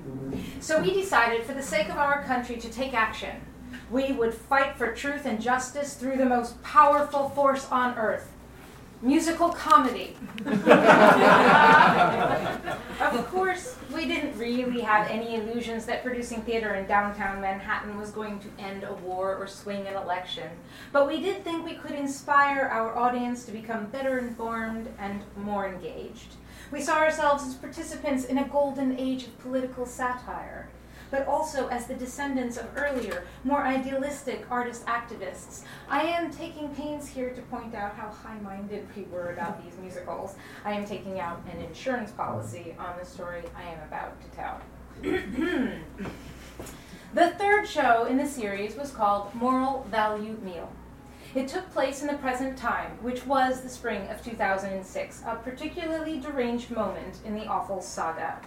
So 0.60 0.82
we 0.82 0.93
decided, 0.93 1.43
for 1.43 1.54
the 1.54 1.63
sake 1.63 1.89
of 1.89 1.98
our 1.98 2.24
country, 2.24 2.58
to 2.58 2.69
take 2.69 2.93
action. 2.93 3.41
We 3.89 4.12
would 4.12 4.34
fight 4.34 4.75
for 4.77 4.93
truth 4.93 5.25
and 5.25 5.41
justice 5.41 5.95
through 5.95 6.17
the 6.17 6.25
most 6.25 6.62
powerful 6.63 7.29
force 7.29 7.67
on 7.69 7.97
earth 7.97 8.32
musical 9.01 9.49
comedy. 9.49 10.15
of 12.99 13.27
course, 13.27 13.75
we 13.93 14.05
didn't 14.05 14.38
really 14.38 14.82
have 14.82 15.08
any 15.08 15.36
illusions 15.36 15.86
that 15.86 16.03
producing 16.03 16.41
theater 16.41 16.75
in 16.75 16.86
downtown 16.86 17.39
Manhattan 17.41 17.97
was 17.97 18.12
going 18.12 18.39
to 18.39 18.47
end 18.60 18.84
a 18.84 18.93
war 18.95 19.36
or 19.38 19.47
swing 19.47 19.88
an 19.88 19.95
election. 19.95 20.49
But 20.91 21.08
we 21.08 21.21
did 21.21 21.45
think 21.45 21.65
we 21.65 21.75
could 21.75 21.93
inspire 21.93 22.67
our 22.71 22.97
audience 22.97 23.45
to 23.45 23.51
become 23.51 23.86
better 23.86 24.19
informed 24.19 24.89
and 24.99 25.21
more 25.38 25.65
engaged. 25.67 26.36
We 26.71 26.82
saw 26.82 26.97
ourselves 26.97 27.47
as 27.47 27.55
participants 27.55 28.25
in 28.25 28.38
a 28.38 28.47
golden 28.47 28.99
age 28.99 29.23
of 29.23 29.39
political 29.39 29.86
satire, 29.86 30.67
but 31.12 31.28
also 31.28 31.67
as 31.67 31.88
the 31.88 31.93
descendants 31.93 32.58
of 32.58 32.67
earlier, 32.76 33.26
more 33.43 33.63
idealistic 33.63 34.45
artist 34.50 34.86
activists. 34.86 35.63
I 35.89 36.04
am 36.04 36.32
taking 36.32 36.69
pains 36.76 37.08
here 37.08 37.32
to 37.32 37.41
point 37.43 37.76
out 37.76 37.95
how 37.95 38.10
high 38.10 38.39
minded 38.39 38.88
we 38.95 39.04
were 39.04 39.32
about 39.32 39.63
these 39.63 39.78
musicals. 39.80 40.36
I 40.63 40.74
am 40.74 40.86
taking 40.86 41.19
out 41.19 41.41
an 41.52 41.60
insurance 41.62 42.12
policy 42.12 42.76
on 42.78 42.95
the 43.00 43.06
story 43.06 43.43
I 43.56 43.63
am 43.63 43.84
about 43.88 44.22
to 44.22 44.28
tell. 44.36 44.62
the 47.13 47.30
third 47.32 47.67
show 47.67 48.06
in 48.06 48.17
the 48.17 48.28
series 48.28 48.76
was 48.76 48.91
called 48.91 49.34
Moral 49.34 49.86
Value 49.89 50.38
Meal. 50.43 50.72
It 51.36 51.48
took 51.48 51.72
place 51.72 52.02
in 52.02 52.08
the 52.08 52.15
present 52.15 52.58
time, 52.58 52.98
which 53.02 53.26
was 53.28 53.62
the 53.62 53.69
spring 53.69 54.08
of 54.10 54.24
2006, 54.24 55.24
a 55.28 55.36
particularly 55.36 56.19
deranged 56.19 56.72
moment 56.72 57.19
in 57.24 57.36
the 57.36 57.45
awful 57.45 57.82
saga. 57.82 58.39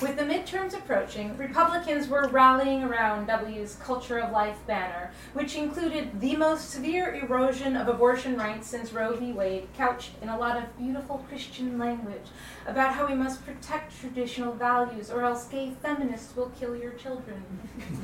With 0.00 0.16
the 0.16 0.22
midterms 0.22 0.74
approaching, 0.74 1.36
Republicans 1.36 2.06
were 2.06 2.28
rallying 2.28 2.84
around 2.84 3.26
W's 3.26 3.74
Culture 3.82 4.20
of 4.20 4.30
Life 4.30 4.64
banner, 4.64 5.10
which 5.32 5.56
included 5.56 6.20
the 6.20 6.36
most 6.36 6.70
severe 6.70 7.16
erosion 7.16 7.76
of 7.76 7.88
abortion 7.88 8.36
rights 8.36 8.68
since 8.68 8.92
Roe 8.92 9.16
v. 9.16 9.32
Wade, 9.32 9.66
couched 9.76 10.12
in 10.22 10.28
a 10.28 10.38
lot 10.38 10.56
of 10.56 10.78
beautiful 10.78 11.26
Christian 11.28 11.80
language 11.80 12.28
about 12.68 12.94
how 12.94 13.08
we 13.08 13.16
must 13.16 13.44
protect 13.44 13.98
traditional 13.98 14.52
values 14.52 15.10
or 15.10 15.24
else 15.24 15.48
gay 15.48 15.72
feminists 15.82 16.36
will 16.36 16.50
kill 16.50 16.76
your 16.76 16.92
children. 16.92 17.42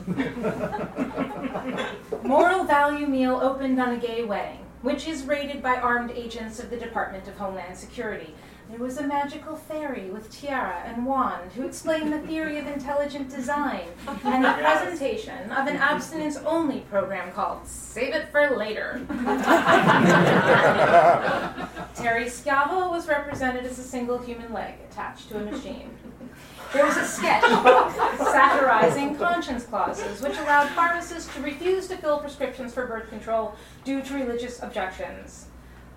Moral 2.24 2.64
Value 2.64 3.07
Meal 3.07 3.38
opened 3.40 3.80
on 3.80 3.92
a 3.92 3.98
gay 3.98 4.24
wedding, 4.24 4.66
which 4.83 5.07
is 5.07 5.22
raided 5.22 5.62
by 5.62 5.76
armed 5.76 6.11
agents 6.11 6.59
of 6.59 6.70
the 6.70 6.76
Department 6.76 7.28
of 7.28 7.37
Homeland 7.37 7.76
Security. 7.76 8.35
There 8.70 8.79
was 8.79 8.96
a 8.96 9.07
magical 9.07 9.57
fairy 9.57 10.09
with 10.11 10.31
tiara 10.31 10.83
and 10.87 11.05
wand 11.05 11.53
who 11.53 11.66
explained 11.66 12.12
the 12.12 12.20
theory 12.20 12.59
of 12.59 12.66
intelligent 12.66 13.29
design 13.29 13.87
and 14.24 14.42
the 14.42 14.53
presentation 14.59 15.53
of 15.53 15.66
an 15.68 15.77
abstinence 15.77 16.38
only 16.38 16.81
program 16.81 17.31
called 17.33 17.66
Save 17.66 18.14
It 18.14 18.29
for 18.31 18.57
Later. 18.57 19.03
Terri 21.94 22.27
Schiavo 22.27 22.90
was 22.90 23.07
represented 23.07 23.66
as 23.66 23.79
a 23.79 23.83
single 23.83 24.18
human 24.18 24.53
leg 24.53 24.74
attached 24.90 25.29
to 25.29 25.37
a 25.37 25.40
machine. 25.50 25.90
There 26.72 26.87
was 26.87 26.96
a 26.96 27.05
sketch 27.05 27.42
satirizing 28.18 29.16
conscience 29.16 29.64
clauses, 29.64 30.22
which 30.22 30.37
allowed 30.38 30.70
pharmacists 30.70 31.33
to 31.35 31.42
refuse 31.42 31.87
to 31.88 31.96
fill 31.98 32.18
prescriptions 32.18 32.72
for 32.72 32.87
birth 32.87 33.11
control 33.11 33.55
due 33.85 34.03
to 34.03 34.14
religious 34.14 34.62
objections. 34.62 35.46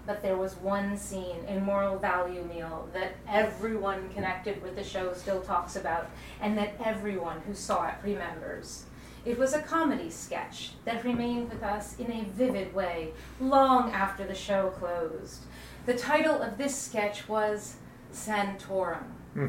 But 0.07 0.21
there 0.21 0.37
was 0.37 0.55
one 0.55 0.97
scene 0.97 1.43
in 1.49 1.63
Moral 1.63 1.99
Value 1.99 2.43
Meal 2.45 2.87
that 2.93 3.11
everyone 3.27 4.09
connected 4.09 4.61
with 4.63 4.75
the 4.75 4.83
show 4.83 5.13
still 5.13 5.41
talks 5.41 5.75
about, 5.75 6.09
and 6.41 6.57
that 6.57 6.75
everyone 6.83 7.41
who 7.41 7.53
saw 7.53 7.87
it 7.89 7.95
remembers. 8.01 8.85
It 9.25 9.37
was 9.37 9.53
a 9.53 9.61
comedy 9.61 10.09
sketch 10.09 10.71
that 10.85 11.03
remained 11.03 11.49
with 11.49 11.61
us 11.61 11.99
in 11.99 12.09
a 12.09 12.23
vivid 12.23 12.73
way 12.73 13.11
long 13.41 13.91
after 13.91 14.25
the 14.25 14.33
show 14.33 14.69
closed. 14.69 15.41
The 15.85 15.95
title 15.97 16.41
of 16.41 16.57
this 16.57 16.73
sketch 16.73 17.27
was 17.27 17.75
Santorum. 18.13 19.03
Hmm. 19.33 19.47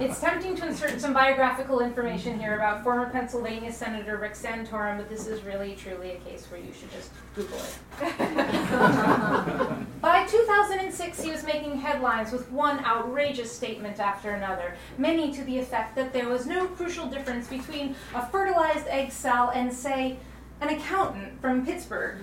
It's 0.00 0.20
tempting 0.20 0.56
to 0.56 0.66
insert 0.66 1.00
some 1.00 1.12
biographical 1.12 1.80
information 1.80 2.38
here 2.38 2.56
about 2.56 2.82
former 2.82 3.10
Pennsylvania 3.10 3.72
Senator 3.72 4.16
Rick 4.16 4.34
Santorum, 4.34 4.98
but 4.98 5.08
this 5.08 5.26
is 5.26 5.42
really 5.42 5.76
truly 5.76 6.12
a 6.12 6.16
case 6.18 6.46
where 6.50 6.60
you 6.60 6.72
should 6.72 6.90
just 6.90 7.10
Google 7.34 7.58
it. 7.58 7.78
By 10.00 10.26
2006, 10.26 11.22
he 11.22 11.30
was 11.30 11.44
making 11.44 11.78
headlines 11.78 12.32
with 12.32 12.50
one 12.50 12.84
outrageous 12.84 13.52
statement 13.52 14.00
after 14.00 14.32
another, 14.32 14.76
many 14.98 15.32
to 15.32 15.44
the 15.44 15.58
effect 15.58 15.94
that 15.96 16.12
there 16.12 16.28
was 16.28 16.46
no 16.46 16.66
crucial 16.68 17.06
difference 17.06 17.48
between 17.48 17.94
a 18.14 18.26
fertilized 18.26 18.86
egg 18.88 19.12
cell 19.12 19.50
and, 19.54 19.72
say, 19.72 20.18
an 20.60 20.70
accountant 20.70 21.40
from 21.40 21.66
Pittsburgh. 21.66 22.18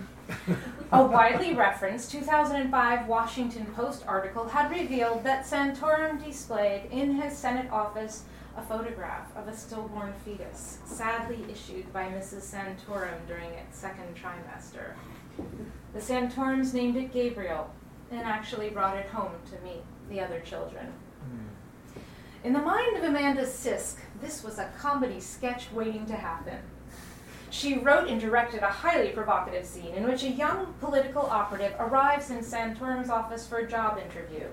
A 0.91 1.03
widely 1.03 1.53
referenced 1.53 2.11
2005 2.11 3.07
Washington 3.07 3.65
Post 3.75 4.03
article 4.07 4.47
had 4.47 4.71
revealed 4.71 5.23
that 5.23 5.45
Santorum 5.45 6.23
displayed 6.23 6.89
in 6.91 7.15
his 7.15 7.37
Senate 7.37 7.71
office 7.71 8.23
a 8.55 8.61
photograph 8.61 9.35
of 9.35 9.47
a 9.47 9.55
stillborn 9.55 10.13
fetus, 10.23 10.77
sadly 10.85 11.43
issued 11.51 11.91
by 11.91 12.05
Mrs. 12.05 12.41
Santorum 12.41 13.25
during 13.27 13.49
its 13.51 13.79
second 13.79 14.15
trimester. 14.15 14.93
The 15.93 16.01
Santorums 16.01 16.73
named 16.73 16.95
it 16.95 17.11
Gabriel 17.11 17.69
and 18.11 18.21
actually 18.21 18.69
brought 18.69 18.97
it 18.97 19.07
home 19.07 19.31
to 19.49 19.63
meet 19.63 19.83
the 20.09 20.21
other 20.21 20.39
children. 20.41 20.93
Hmm. 21.23 21.97
In 22.43 22.53
the 22.53 22.59
mind 22.59 22.97
of 22.97 23.03
Amanda 23.03 23.45
Sisk, 23.45 23.95
this 24.21 24.43
was 24.43 24.59
a 24.59 24.71
comedy 24.77 25.19
sketch 25.19 25.71
waiting 25.71 26.05
to 26.05 26.15
happen. 26.15 26.59
She 27.53 27.77
wrote 27.77 28.09
and 28.09 28.19
directed 28.19 28.63
a 28.63 28.67
highly 28.67 29.09
provocative 29.09 29.63
scene 29.63 29.93
in 29.93 30.07
which 30.07 30.23
a 30.23 30.29
young 30.29 30.73
political 30.79 31.21
operative 31.21 31.75
arrives 31.77 32.31
in 32.31 32.39
Santorum's 32.39 33.11
office 33.11 33.45
for 33.45 33.59
a 33.59 33.69
job 33.69 33.99
interview. 33.99 34.47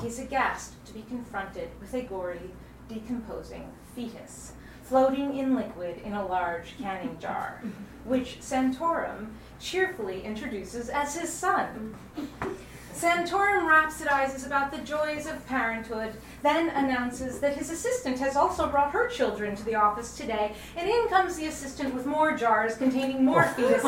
He's 0.00 0.18
aghast 0.18 0.82
to 0.86 0.94
be 0.94 1.02
confronted 1.02 1.68
with 1.78 1.92
a 1.92 2.00
gory, 2.00 2.50
decomposing 2.88 3.70
fetus 3.94 4.54
floating 4.82 5.36
in 5.36 5.54
liquid 5.54 6.00
in 6.02 6.14
a 6.14 6.26
large 6.26 6.78
canning 6.78 7.18
jar, 7.20 7.62
which 8.04 8.38
Santorum 8.40 9.34
cheerfully 9.60 10.22
introduces 10.22 10.88
as 10.88 11.14
his 11.14 11.30
son. 11.30 11.94
Santorum 13.00 13.64
rhapsodizes 13.66 14.44
about 14.44 14.70
the 14.70 14.76
joys 14.82 15.26
of 15.26 15.46
parenthood, 15.46 16.12
then 16.42 16.68
announces 16.68 17.40
that 17.40 17.56
his 17.56 17.70
assistant 17.70 18.18
has 18.18 18.36
also 18.36 18.68
brought 18.68 18.92
her 18.92 19.08
children 19.08 19.56
to 19.56 19.64
the 19.64 19.74
office 19.74 20.14
today, 20.14 20.52
and 20.76 20.86
in 20.86 21.08
comes 21.08 21.36
the 21.36 21.46
assistant 21.46 21.94
with 21.94 22.04
more 22.04 22.36
jars 22.36 22.76
containing 22.76 23.24
more 23.24 23.46
oh. 23.46 23.54
fetuses. 23.54 23.82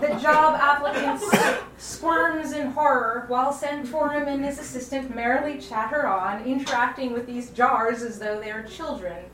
the 0.02 0.20
job 0.20 0.60
applicant 0.60 1.22
squirms 1.78 2.52
in 2.52 2.72
horror 2.72 3.24
while 3.28 3.54
Santorum 3.54 4.28
and 4.28 4.44
his 4.44 4.58
assistant 4.58 5.14
merrily 5.14 5.58
chatter 5.58 6.06
on, 6.06 6.44
interacting 6.44 7.14
with 7.14 7.26
these 7.26 7.48
jars 7.52 8.02
as 8.02 8.18
though 8.18 8.38
they 8.38 8.50
are 8.50 8.64
children. 8.64 9.24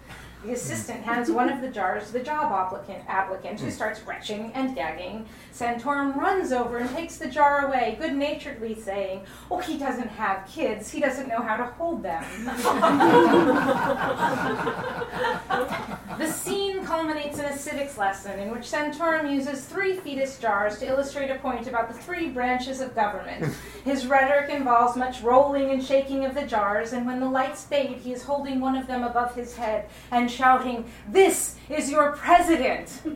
The 0.44 0.52
assistant 0.52 1.04
hands 1.04 1.30
one 1.30 1.48
of 1.48 1.62
the 1.62 1.68
jars 1.68 2.08
to 2.08 2.12
the 2.12 2.20
job 2.20 2.52
applicant, 2.52 3.04
applicant 3.08 3.60
who 3.60 3.66
hmm. 3.66 3.72
starts 3.72 4.02
retching 4.02 4.52
and 4.52 4.74
gagging. 4.74 5.26
Santorum 5.54 6.14
runs 6.16 6.52
over 6.52 6.76
and 6.76 6.90
takes 6.90 7.16
the 7.16 7.28
jar 7.28 7.66
away, 7.66 7.96
good 7.98 8.14
naturedly 8.14 8.74
saying, 8.74 9.24
Oh, 9.50 9.58
he 9.58 9.78
doesn't 9.78 10.08
have 10.08 10.46
kids, 10.46 10.90
he 10.90 11.00
doesn't 11.00 11.28
know 11.28 11.40
how 11.40 11.56
to 11.56 11.64
hold 11.64 12.02
them. 12.02 12.22
the 16.18 16.30
scene 16.30 16.73
culminates 16.84 17.38
in 17.38 17.44
a 17.46 17.56
civics 17.56 17.98
lesson 17.98 18.38
in 18.38 18.50
which 18.50 18.62
Santorum 18.62 19.32
uses 19.32 19.64
three 19.64 19.96
fetus 19.96 20.38
jars 20.38 20.78
to 20.78 20.86
illustrate 20.86 21.30
a 21.30 21.36
point 21.36 21.66
about 21.66 21.88
the 21.88 21.94
three 21.94 22.28
branches 22.28 22.80
of 22.80 22.94
government. 22.94 23.54
His 23.84 24.06
rhetoric 24.06 24.50
involves 24.50 24.96
much 24.96 25.22
rolling 25.22 25.70
and 25.70 25.84
shaking 25.84 26.24
of 26.24 26.34
the 26.34 26.46
jars, 26.46 26.92
and 26.92 27.06
when 27.06 27.20
the 27.20 27.28
lights 27.28 27.64
fade, 27.64 27.98
he 27.98 28.12
is 28.12 28.22
holding 28.22 28.60
one 28.60 28.76
of 28.76 28.86
them 28.86 29.02
above 29.04 29.34
his 29.34 29.56
head 29.56 29.88
and 30.10 30.30
shouting, 30.30 30.84
This 31.08 31.56
is 31.68 31.90
your 31.90 32.12
president! 32.12 33.02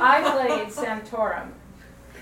I 0.00 0.20
played 0.22 0.68
Santorum. 0.68 1.53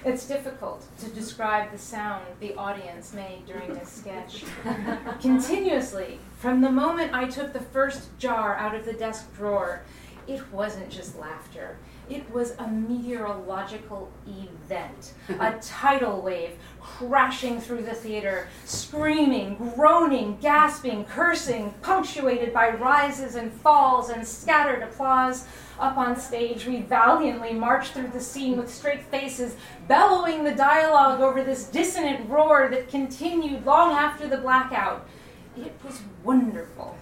It's 0.04 0.26
difficult 0.26 0.84
to 0.98 1.08
describe 1.10 1.70
the 1.70 1.78
sound 1.78 2.24
the 2.40 2.54
audience 2.56 3.12
made 3.14 3.46
during 3.46 3.72
this 3.72 3.88
sketch. 3.88 4.44
Continuously, 5.20 6.18
from 6.38 6.60
the 6.60 6.72
moment 6.72 7.14
I 7.14 7.26
took 7.26 7.52
the 7.52 7.60
first 7.60 8.08
jar 8.18 8.56
out 8.56 8.74
of 8.74 8.84
the 8.84 8.94
desk 8.94 9.32
drawer, 9.36 9.82
it 10.26 10.42
wasn't 10.52 10.90
just 10.90 11.16
laughter. 11.16 11.76
It 12.12 12.30
was 12.30 12.52
a 12.58 12.68
meteorological 12.68 14.12
event, 14.26 15.14
a 15.30 15.58
tidal 15.62 16.20
wave 16.20 16.58
crashing 16.78 17.58
through 17.58 17.84
the 17.84 17.94
theater, 17.94 18.48
screaming, 18.66 19.56
groaning, 19.74 20.36
gasping, 20.42 21.06
cursing, 21.06 21.72
punctuated 21.80 22.52
by 22.52 22.68
rises 22.68 23.34
and 23.34 23.50
falls 23.50 24.10
and 24.10 24.28
scattered 24.28 24.82
applause. 24.82 25.46
Up 25.80 25.96
on 25.96 26.14
stage, 26.14 26.66
we 26.66 26.82
valiantly 26.82 27.54
marched 27.54 27.92
through 27.94 28.08
the 28.08 28.20
scene 28.20 28.58
with 28.58 28.72
straight 28.72 29.06
faces, 29.06 29.56
bellowing 29.88 30.44
the 30.44 30.54
dialogue 30.54 31.22
over 31.22 31.42
this 31.42 31.64
dissonant 31.64 32.28
roar 32.28 32.68
that 32.68 32.90
continued 32.90 33.64
long 33.64 33.92
after 33.92 34.28
the 34.28 34.36
blackout. 34.36 35.08
It 35.56 35.74
was 35.82 36.02
wonderful. 36.22 36.98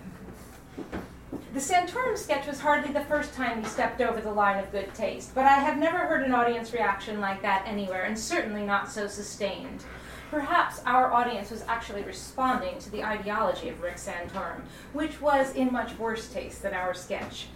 The 1.53 1.59
Santorum 1.59 2.17
sketch 2.17 2.47
was 2.47 2.61
hardly 2.61 2.93
the 2.93 3.05
first 3.07 3.35
time 3.35 3.61
we 3.61 3.69
stepped 3.69 4.01
over 4.01 4.21
the 4.21 4.31
line 4.31 4.63
of 4.63 4.71
good 4.71 4.95
taste, 4.95 5.35
but 5.35 5.47
I 5.47 5.55
have 5.55 5.79
never 5.79 5.99
heard 5.99 6.23
an 6.23 6.33
audience 6.33 6.73
reaction 6.73 7.21
like 7.21 7.43
that 7.43 7.65
anywhere, 7.67 8.05
and 8.05 8.17
certainly 8.17 8.63
not 8.63 8.89
so 8.89 9.09
sustained. 9.09 9.83
Perhaps 10.31 10.81
our 10.87 11.13
audience 11.13 11.51
was 11.51 11.65
actually 11.67 12.05
responding 12.05 12.79
to 12.79 12.91
the 12.91 13.03
ideology 13.03 13.69
of 13.69 13.83
Rick 13.83 13.97
Santorum, 13.97 14.63
which 14.93 15.21
was 15.21 15.53
in 15.57 15.73
much 15.73 15.99
worse 15.99 16.29
taste 16.29 16.63
than 16.63 16.73
our 16.73 16.95
sketch. 16.95 17.49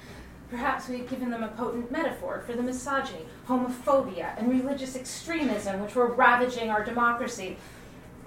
Perhaps 0.51 0.89
we 0.89 0.99
had 0.99 1.09
given 1.09 1.31
them 1.31 1.45
a 1.45 1.49
potent 1.49 1.93
metaphor 1.93 2.43
for 2.45 2.55
the 2.55 2.63
misogyny, 2.63 3.27
homophobia, 3.47 4.37
and 4.37 4.51
religious 4.51 4.97
extremism 4.97 5.81
which 5.81 5.95
were 5.95 6.13
ravaging 6.13 6.69
our 6.69 6.85
democracy. 6.85 7.59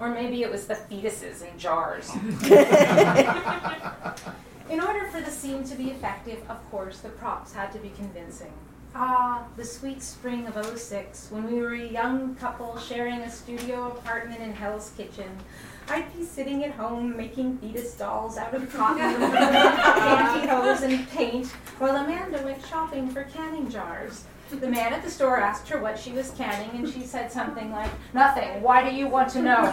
Or 0.00 0.08
maybe 0.08 0.40
it 0.42 0.50
was 0.50 0.66
the 0.66 0.76
fetuses 0.76 1.42
in 1.42 1.58
jars. 1.58 2.10
In 4.70 4.80
order 4.80 5.06
for 5.06 5.22
the 5.22 5.30
scene 5.30 5.64
to 5.64 5.74
be 5.74 5.90
effective, 5.90 6.42
of 6.50 6.70
course, 6.70 6.98
the 6.98 7.08
props 7.08 7.54
had 7.54 7.72
to 7.72 7.78
be 7.78 7.88
convincing. 7.96 8.52
Ah, 8.94 9.44
the 9.56 9.64
sweet 9.64 10.02
spring 10.02 10.46
of 10.46 10.78
06, 10.78 11.28
when 11.30 11.50
we 11.50 11.58
were 11.58 11.72
a 11.72 11.86
young 11.86 12.34
couple 12.34 12.76
sharing 12.78 13.20
a 13.20 13.30
studio 13.30 13.88
apartment 13.88 14.42
in 14.42 14.52
Hell's 14.52 14.92
Kitchen. 14.94 15.30
I'd 15.90 16.14
be 16.16 16.24
sitting 16.24 16.64
at 16.64 16.72
home 16.72 17.16
making 17.16 17.58
fetus 17.58 17.94
dolls 17.94 18.36
out 18.36 18.52
of 18.54 18.70
cotton, 18.74 19.14
pantyhose, 19.30 20.82
and 20.82 21.08
paint, 21.10 21.46
while 21.78 21.96
Amanda 21.96 22.42
went 22.42 22.64
shopping 22.66 23.08
for 23.08 23.24
canning 23.24 23.70
jars. 23.70 24.24
The 24.50 24.68
man 24.68 24.92
at 24.94 25.02
the 25.02 25.10
store 25.10 25.38
asked 25.38 25.68
her 25.68 25.80
what 25.80 25.98
she 25.98 26.12
was 26.12 26.30
canning, 26.32 26.70
and 26.72 26.88
she 26.88 27.02
said 27.02 27.30
something 27.30 27.70
like, 27.70 27.90
Nothing. 28.14 28.62
Why 28.62 28.88
do 28.88 28.94
you 28.96 29.06
want 29.06 29.28
to 29.30 29.42
know? 29.42 29.70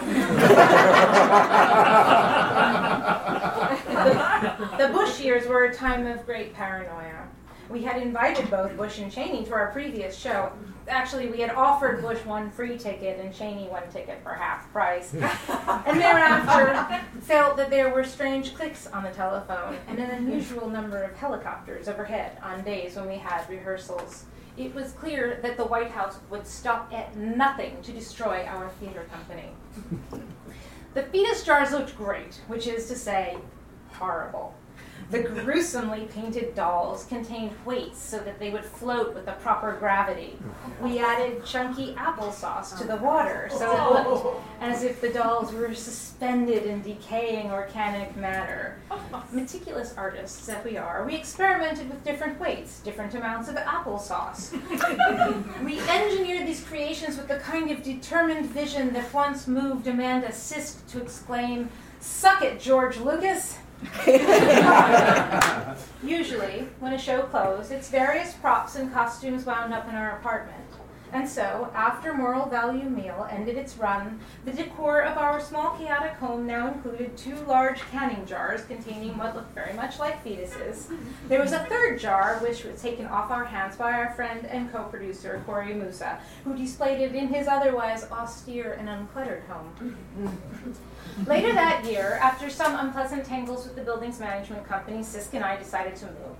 the, 3.86 4.86
the 4.86 4.92
Bush 4.92 5.20
years 5.20 5.46
were 5.46 5.64
a 5.64 5.74
time 5.74 6.06
of 6.06 6.26
great 6.26 6.52
paranoia. 6.52 7.26
We 7.70 7.82
had 7.82 8.00
invited 8.02 8.50
both 8.50 8.76
Bush 8.76 8.98
and 8.98 9.10
Cheney 9.10 9.44
to 9.46 9.54
our 9.54 9.70
previous 9.72 10.16
show. 10.16 10.52
Actually, 10.88 11.28
we 11.28 11.40
had 11.40 11.50
offered 11.50 12.00
Bush 12.00 12.24
one 12.24 12.50
free 12.50 12.78
ticket 12.78 13.18
and 13.18 13.34
Cheney 13.34 13.68
one 13.68 13.88
ticket 13.90 14.22
for 14.22 14.32
half 14.34 14.70
price. 14.72 15.12
and 15.14 16.00
thereafter, 16.00 17.04
felt 17.20 17.56
that 17.56 17.70
there 17.70 17.90
were 17.90 18.04
strange 18.04 18.54
clicks 18.54 18.86
on 18.86 19.02
the 19.02 19.10
telephone 19.10 19.76
and 19.88 19.98
an 19.98 20.10
unusual 20.10 20.68
number 20.68 21.02
of 21.02 21.16
helicopters 21.16 21.88
overhead 21.88 22.38
on 22.42 22.62
days 22.62 22.96
when 22.96 23.08
we 23.08 23.16
had 23.16 23.48
rehearsals 23.48 24.26
it 24.56 24.74
was 24.74 24.92
clear 24.92 25.38
that 25.42 25.56
the 25.56 25.64
White 25.64 25.90
House 25.90 26.18
would 26.30 26.46
stop 26.46 26.92
at 26.92 27.16
nothing 27.16 27.76
to 27.82 27.92
destroy 27.92 28.44
our 28.46 28.70
theater 28.80 29.06
company. 29.10 29.50
the 30.94 31.02
fetus 31.04 31.44
jars 31.44 31.72
looked 31.72 31.96
great, 31.96 32.40
which 32.48 32.66
is 32.66 32.88
to 32.88 32.96
say, 32.96 33.36
horrible. 33.92 34.54
The 35.10 35.22
gruesomely 35.22 36.08
painted 36.12 36.56
dolls 36.56 37.04
contained 37.04 37.52
weights 37.64 37.98
so 38.02 38.18
that 38.18 38.40
they 38.40 38.50
would 38.50 38.64
float 38.64 39.14
with 39.14 39.26
the 39.26 39.32
proper 39.32 39.72
gravity. 39.74 40.36
We 40.80 40.98
added 40.98 41.44
chunky 41.44 41.94
applesauce 41.94 42.76
to 42.78 42.84
the 42.84 42.98
oh. 42.98 43.02
water 43.02 43.48
so 43.50 43.70
it 43.70 43.78
oh. 43.78 44.12
looked 44.24 44.46
as 44.60 44.82
if 44.82 45.00
the 45.00 45.10
dolls 45.10 45.52
were 45.52 45.72
suspended 45.74 46.64
in 46.64 46.82
decaying 46.82 47.52
organic 47.52 48.16
matter. 48.16 48.78
Meticulous 49.30 49.94
artists 49.96 50.44
that 50.46 50.64
we 50.64 50.76
are, 50.76 51.04
we 51.06 51.14
experimented 51.14 51.88
with 51.88 52.02
different 52.02 52.40
weights, 52.40 52.80
different 52.80 53.14
amounts 53.14 53.48
of 53.48 53.54
applesauce. 53.56 54.52
we 55.64 55.78
engineered 55.88 56.48
these 56.48 56.64
creations 56.64 57.16
with 57.16 57.28
the 57.28 57.38
kind 57.38 57.70
of 57.70 57.82
determined 57.82 58.46
vision 58.46 58.92
that 58.92 59.12
once 59.14 59.46
moved 59.46 59.86
Amanda 59.86 60.28
Sisk 60.28 60.84
to 60.90 61.00
exclaim, 61.00 61.68
Suck 62.00 62.42
it, 62.42 62.60
George 62.60 62.98
Lucas! 62.98 63.58
Usually, 66.02 66.68
when 66.80 66.92
a 66.92 66.98
show 66.98 67.22
closed, 67.22 67.70
its 67.72 67.88
various 67.88 68.32
props 68.34 68.76
and 68.76 68.92
costumes 68.92 69.44
wound 69.44 69.72
up 69.74 69.88
in 69.88 69.94
our 69.94 70.18
apartment. 70.18 70.65
And 71.12 71.28
so, 71.28 71.70
after 71.74 72.12
Moral 72.12 72.46
Value 72.46 72.88
Meal 72.88 73.26
ended 73.30 73.56
its 73.56 73.76
run, 73.76 74.20
the 74.44 74.52
decor 74.52 75.02
of 75.02 75.16
our 75.16 75.40
small 75.40 75.76
chaotic 75.76 76.14
home 76.14 76.46
now 76.46 76.72
included 76.72 77.16
two 77.16 77.36
large 77.46 77.80
canning 77.92 78.26
jars 78.26 78.64
containing 78.64 79.16
what 79.16 79.34
looked 79.34 79.54
very 79.54 79.72
much 79.74 79.98
like 79.98 80.24
fetuses. 80.24 80.92
There 81.28 81.40
was 81.40 81.52
a 81.52 81.64
third 81.66 82.00
jar, 82.00 82.38
which 82.40 82.64
was 82.64 82.82
taken 82.82 83.06
off 83.06 83.30
our 83.30 83.44
hands 83.44 83.76
by 83.76 83.92
our 83.92 84.12
friend 84.14 84.46
and 84.46 84.70
co 84.72 84.84
producer, 84.84 85.42
Corey 85.46 85.74
Musa, 85.74 86.18
who 86.44 86.56
displayed 86.56 87.00
it 87.00 87.14
in 87.14 87.28
his 87.28 87.46
otherwise 87.46 88.04
austere 88.10 88.72
and 88.72 88.88
uncluttered 88.88 89.46
home. 89.46 89.96
Later 91.26 91.52
that 91.54 91.84
year, 91.84 92.18
after 92.20 92.50
some 92.50 92.78
unpleasant 92.78 93.24
tangles 93.24 93.64
with 93.64 93.76
the 93.76 93.82
building's 93.82 94.20
management 94.20 94.66
company, 94.66 94.98
Sisk 94.98 95.32
and 95.34 95.44
I 95.44 95.56
decided 95.56 95.96
to 95.96 96.06
move. 96.06 96.36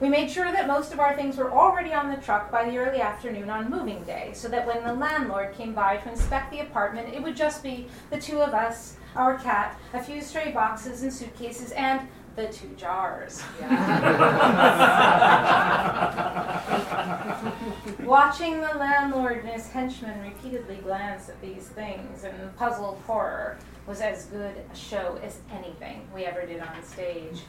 We 0.00 0.08
made 0.08 0.30
sure 0.30 0.50
that 0.50 0.66
most 0.66 0.94
of 0.94 1.00
our 1.00 1.14
things 1.14 1.36
were 1.36 1.52
already 1.52 1.92
on 1.92 2.10
the 2.10 2.16
truck 2.16 2.50
by 2.50 2.68
the 2.68 2.78
early 2.78 3.02
afternoon 3.02 3.50
on 3.50 3.70
moving 3.70 4.02
day, 4.04 4.30
so 4.34 4.48
that 4.48 4.66
when 4.66 4.82
the 4.82 4.94
landlord 4.94 5.54
came 5.54 5.74
by 5.74 5.98
to 5.98 6.10
inspect 6.10 6.50
the 6.50 6.60
apartment, 6.60 7.12
it 7.12 7.22
would 7.22 7.36
just 7.36 7.62
be 7.62 7.86
the 8.08 8.18
two 8.18 8.40
of 8.40 8.54
us, 8.54 8.96
our 9.14 9.38
cat, 9.38 9.78
a 9.92 10.02
few 10.02 10.22
stray 10.22 10.52
boxes 10.52 11.02
and 11.02 11.12
suitcases, 11.12 11.72
and 11.72 12.08
the 12.34 12.46
two 12.46 12.68
jars. 12.78 13.42
Watching 18.04 18.60
the 18.60 18.74
landlord 18.78 19.44
and 19.44 19.48
his 19.50 19.68
henchmen 19.68 20.22
repeatedly 20.22 20.76
glance 20.76 21.28
at 21.28 21.38
these 21.42 21.66
things 21.68 22.24
in 22.24 22.32
puzzled 22.56 22.98
horror 23.06 23.58
was 23.86 24.00
as 24.00 24.24
good 24.26 24.54
a 24.72 24.76
show 24.76 25.18
as 25.22 25.40
anything 25.52 26.08
we 26.14 26.24
ever 26.24 26.46
did 26.46 26.60
on 26.60 26.82
stage. 26.82 27.42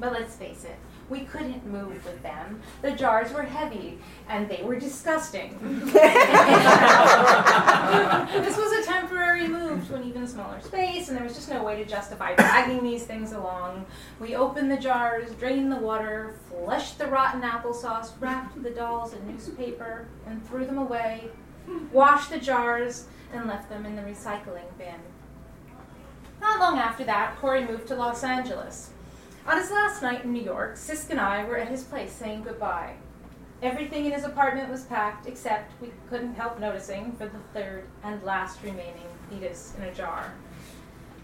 But 0.00 0.12
let's 0.12 0.34
face 0.34 0.64
it, 0.64 0.76
We 1.10 1.20
couldn't 1.20 1.66
move 1.66 2.04
with 2.04 2.22
them. 2.22 2.62
The 2.82 2.92
jars 2.92 3.32
were 3.32 3.42
heavy 3.42 3.98
and 4.28 4.48
they 4.48 4.62
were 4.62 4.78
disgusting. 4.78 5.58
this 5.92 5.94
was 8.56 8.72
a 8.72 8.84
temporary 8.84 9.48
move 9.48 9.86
to 9.88 9.96
an 9.96 10.04
even 10.04 10.26
smaller 10.28 10.60
space, 10.60 11.08
and 11.08 11.16
there 11.16 11.24
was 11.24 11.34
just 11.34 11.50
no 11.50 11.64
way 11.64 11.76
to 11.82 11.84
justify 11.84 12.34
dragging 12.36 12.84
these 12.84 13.02
things 13.02 13.32
along. 13.32 13.84
We 14.20 14.36
opened 14.36 14.70
the 14.70 14.76
jars, 14.76 15.32
drained 15.34 15.72
the 15.72 15.76
water, 15.76 16.36
flushed 16.48 16.98
the 16.98 17.08
rotten 17.08 17.42
applesauce, 17.42 18.12
wrapped 18.20 18.62
the 18.62 18.70
dolls 18.70 19.12
in 19.12 19.26
newspaper, 19.26 20.06
and 20.26 20.46
threw 20.46 20.64
them 20.64 20.78
away, 20.78 21.28
washed 21.92 22.30
the 22.30 22.38
jars, 22.38 23.06
and 23.32 23.48
left 23.48 23.68
them 23.68 23.84
in 23.84 23.96
the 23.96 24.02
recycling 24.02 24.70
bin. 24.78 24.94
Not 26.40 26.60
long 26.60 26.78
after 26.78 27.04
that, 27.04 27.36
Corey 27.40 27.64
moved 27.66 27.88
to 27.88 27.96
Los 27.96 28.22
Angeles. 28.22 28.92
On 29.46 29.56
his 29.56 29.70
last 29.70 30.02
night 30.02 30.24
in 30.24 30.32
New 30.32 30.42
York, 30.42 30.74
Sisk 30.74 31.10
and 31.10 31.18
I 31.18 31.44
were 31.44 31.56
at 31.56 31.68
his 31.68 31.82
place 31.82 32.12
saying 32.12 32.42
goodbye. 32.42 32.94
Everything 33.62 34.04
in 34.06 34.12
his 34.12 34.24
apartment 34.24 34.70
was 34.70 34.84
packed, 34.84 35.26
except 35.26 35.80
we 35.80 35.92
couldn't 36.08 36.34
help 36.34 36.58
noticing 36.60 37.12
for 37.12 37.26
the 37.26 37.38
third 37.52 37.84
and 38.02 38.22
last 38.22 38.62
remaining 38.62 39.06
fetus 39.28 39.74
in 39.76 39.84
a 39.84 39.94
jar. 39.94 40.32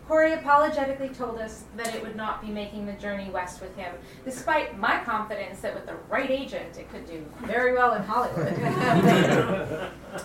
Corey 0.08 0.34
apologetically 0.34 1.08
told 1.08 1.38
us 1.38 1.64
that 1.76 1.92
it 1.92 2.00
would 2.02 2.14
not 2.14 2.40
be 2.40 2.48
making 2.48 2.86
the 2.86 2.92
journey 2.92 3.28
west 3.28 3.60
with 3.60 3.74
him, 3.76 3.92
despite 4.24 4.78
my 4.78 5.02
confidence 5.02 5.60
that 5.60 5.74
with 5.74 5.84
the 5.84 5.96
right 6.08 6.30
agent 6.30 6.78
it 6.78 6.88
could 6.90 7.06
do 7.06 7.26
very 7.44 7.72
well 7.74 7.94
in 7.94 8.02
Hollywood. 8.02 8.54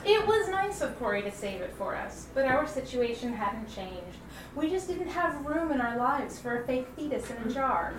it 0.05 0.27
was 0.27 0.49
nice 0.49 0.81
of 0.81 0.97
Corey 0.99 1.23
to 1.23 1.31
save 1.31 1.61
it 1.61 1.73
for 1.79 1.95
us, 1.95 2.27
but 2.35 2.45
our 2.45 2.67
situation 2.67 3.33
hadn't 3.33 3.73
changed. 3.73 4.17
We 4.55 4.69
just 4.69 4.87
didn't 4.87 5.07
have 5.07 5.43
room 5.45 5.71
in 5.71 5.81
our 5.81 5.97
lives 5.97 6.37
for 6.39 6.61
a 6.61 6.67
fake 6.67 6.87
fetus 6.95 7.31
in 7.31 7.37
a 7.37 7.51
jar. 7.51 7.95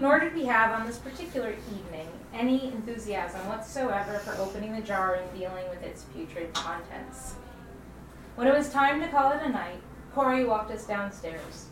Nor 0.00 0.18
did 0.18 0.34
we 0.34 0.46
have 0.46 0.78
on 0.80 0.86
this 0.86 0.98
particular 0.98 1.50
evening 1.50 2.08
any 2.32 2.68
enthusiasm 2.68 3.46
whatsoever 3.48 4.18
for 4.20 4.34
opening 4.40 4.74
the 4.74 4.80
jar 4.80 5.16
and 5.16 5.38
dealing 5.38 5.68
with 5.68 5.82
its 5.82 6.04
putrid 6.04 6.54
contents. 6.54 7.34
When 8.36 8.46
it 8.46 8.54
was 8.56 8.70
time 8.70 9.00
to 9.00 9.08
call 9.08 9.32
it 9.32 9.42
a 9.42 9.50
night, 9.50 9.82
Corey 10.14 10.44
walked 10.44 10.70
us 10.70 10.86
downstairs. 10.86 11.66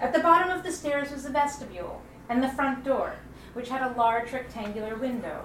At 0.00 0.12
the 0.12 0.20
bottom 0.20 0.50
of 0.50 0.62
the 0.64 0.72
stairs 0.72 1.10
was 1.10 1.22
the 1.22 1.30
vestibule 1.30 2.02
and 2.28 2.42
the 2.42 2.48
front 2.48 2.84
door, 2.84 3.16
which 3.54 3.68
had 3.68 3.82
a 3.82 3.96
large 3.96 4.32
rectangular 4.32 4.96
window. 4.96 5.44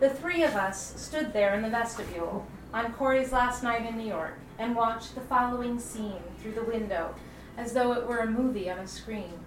The 0.00 0.10
three 0.10 0.42
of 0.42 0.54
us 0.54 1.00
stood 1.00 1.32
there 1.32 1.54
in 1.54 1.62
the 1.62 1.70
vestibule 1.70 2.46
on 2.72 2.92
Corey's 2.92 3.32
last 3.32 3.62
night 3.62 3.86
in 3.86 3.96
New 3.96 4.06
York 4.06 4.38
and 4.58 4.76
watched 4.76 5.14
the 5.14 5.20
following 5.20 5.78
scene 5.78 6.22
through 6.38 6.52
the 6.52 6.64
window 6.64 7.14
as 7.56 7.72
though 7.72 7.92
it 7.92 8.06
were 8.06 8.18
a 8.18 8.30
movie 8.30 8.70
on 8.70 8.78
a 8.78 8.86
screen. 8.86 9.44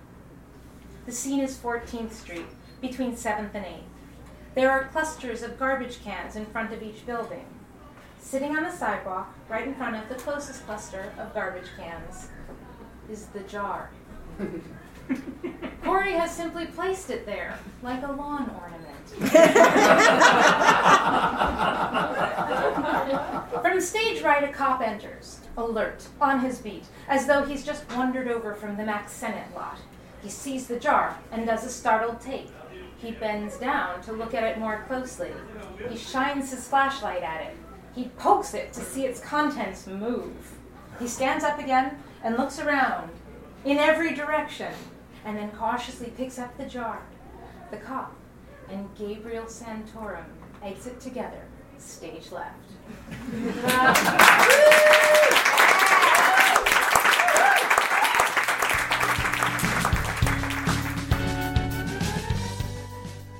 The 1.06 1.12
scene 1.12 1.41
is 1.41 1.58
14th 1.58 2.13
Street, 2.13 2.47
between 2.82 3.13
7th 3.13 3.53
and 3.53 3.65
8th. 3.65 3.82
There 4.56 4.71
are 4.71 4.88
clusters 4.88 5.43
of 5.43 5.60
garbage 5.60 6.03
cans 6.03 6.36
in 6.36 6.45
front 6.45 6.73
of 6.73 6.82
each 6.82 7.06
building. 7.06 7.45
Sitting 8.19 8.56
on 8.56 8.63
the 8.63 8.71
sidewalk, 8.71 9.34
right 9.49 9.67
in 9.67 9.73
front 9.75 9.95
of 9.95 10.10
the 10.10 10.15
closest 10.15 10.65
cluster 10.65 11.13
of 11.17 11.34
garbage 11.34 11.69
cans, 11.77 12.27
is 13.10 13.27
the 13.27 13.39
jar. 13.41 13.89
Corey 15.84 16.12
has 16.13 16.32
simply 16.32 16.65
placed 16.65 17.10
it 17.10 17.25
there, 17.25 17.58
like 17.82 18.03
a 18.03 18.12
lawn 18.12 18.53
ornament. 18.60 19.08
From 23.62 23.80
stage 23.80 24.21
right, 24.21 24.43
a 24.43 24.51
cop 24.51 24.82
enters, 24.82 25.39
alert, 25.56 26.06
on 26.19 26.41
his 26.41 26.60
beat, 26.60 26.84
as 27.08 27.25
though 27.25 27.45
he's 27.45 27.65
just 27.65 27.89
wandered 27.93 28.27
over 28.27 28.53
from 28.53 28.75
the 28.75 28.84
Mack 28.84 29.08
Sennett 29.08 29.56
lot. 29.56 29.77
He 30.21 30.30
sees 30.30 30.67
the 30.67 30.80
jar 30.80 31.17
and 31.32 31.45
does 31.45 31.63
a 31.65 31.69
startled 31.69 32.19
take. 32.19 32.49
He 32.97 33.12
bends 33.12 33.58
down 33.58 34.01
to 34.01 34.12
look 34.12 34.34
at 34.34 34.43
it 34.43 34.58
more 34.60 34.84
closely. 34.88 35.32
He 35.89 35.95
shines 35.95 36.51
his 36.51 36.67
flashlight 36.67 37.23
at 37.23 37.41
it. 37.41 37.56
He 37.97 38.10
pokes 38.10 38.53
it 38.53 38.73
to 38.73 38.81
see 38.81 39.07
its 39.07 39.19
contents 39.19 39.88
move. 39.88 40.60
He 40.99 41.07
stands 41.07 41.43
up 41.43 41.57
again 41.57 41.97
and 42.23 42.38
looks 42.38 42.60
around 42.60 43.10
in 43.65 43.79
every 43.79 44.13
direction 44.13 44.71
and 45.25 45.36
then 45.36 45.49
cautiously 45.49 46.13
picks 46.15 46.38
up 46.38 46.55
the 46.60 46.67
jar. 46.67 47.01
The 47.71 47.77
cop 47.77 48.15
and 48.69 48.88
Gabriel 48.95 49.45
Santorum 49.45 50.25
exit 50.62 50.99
together, 50.99 51.41
stage 51.79 52.31
left. 52.31 52.53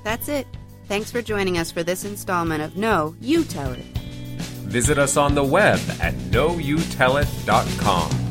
That's 0.04 0.28
it. 0.30 0.48
Thanks 0.88 1.12
for 1.12 1.22
joining 1.22 1.60
us 1.60 1.70
for 1.70 1.84
this 1.84 2.06
installment 2.06 2.64
of 2.64 2.76
No, 2.76 3.16
You 3.22 3.44
Tell 3.44 3.72
It. 3.74 3.97
Visit 4.68 4.98
us 4.98 5.16
on 5.16 5.34
the 5.34 5.44
web 5.44 5.80
at 6.02 6.14
noyoutellit.com. 6.32 8.27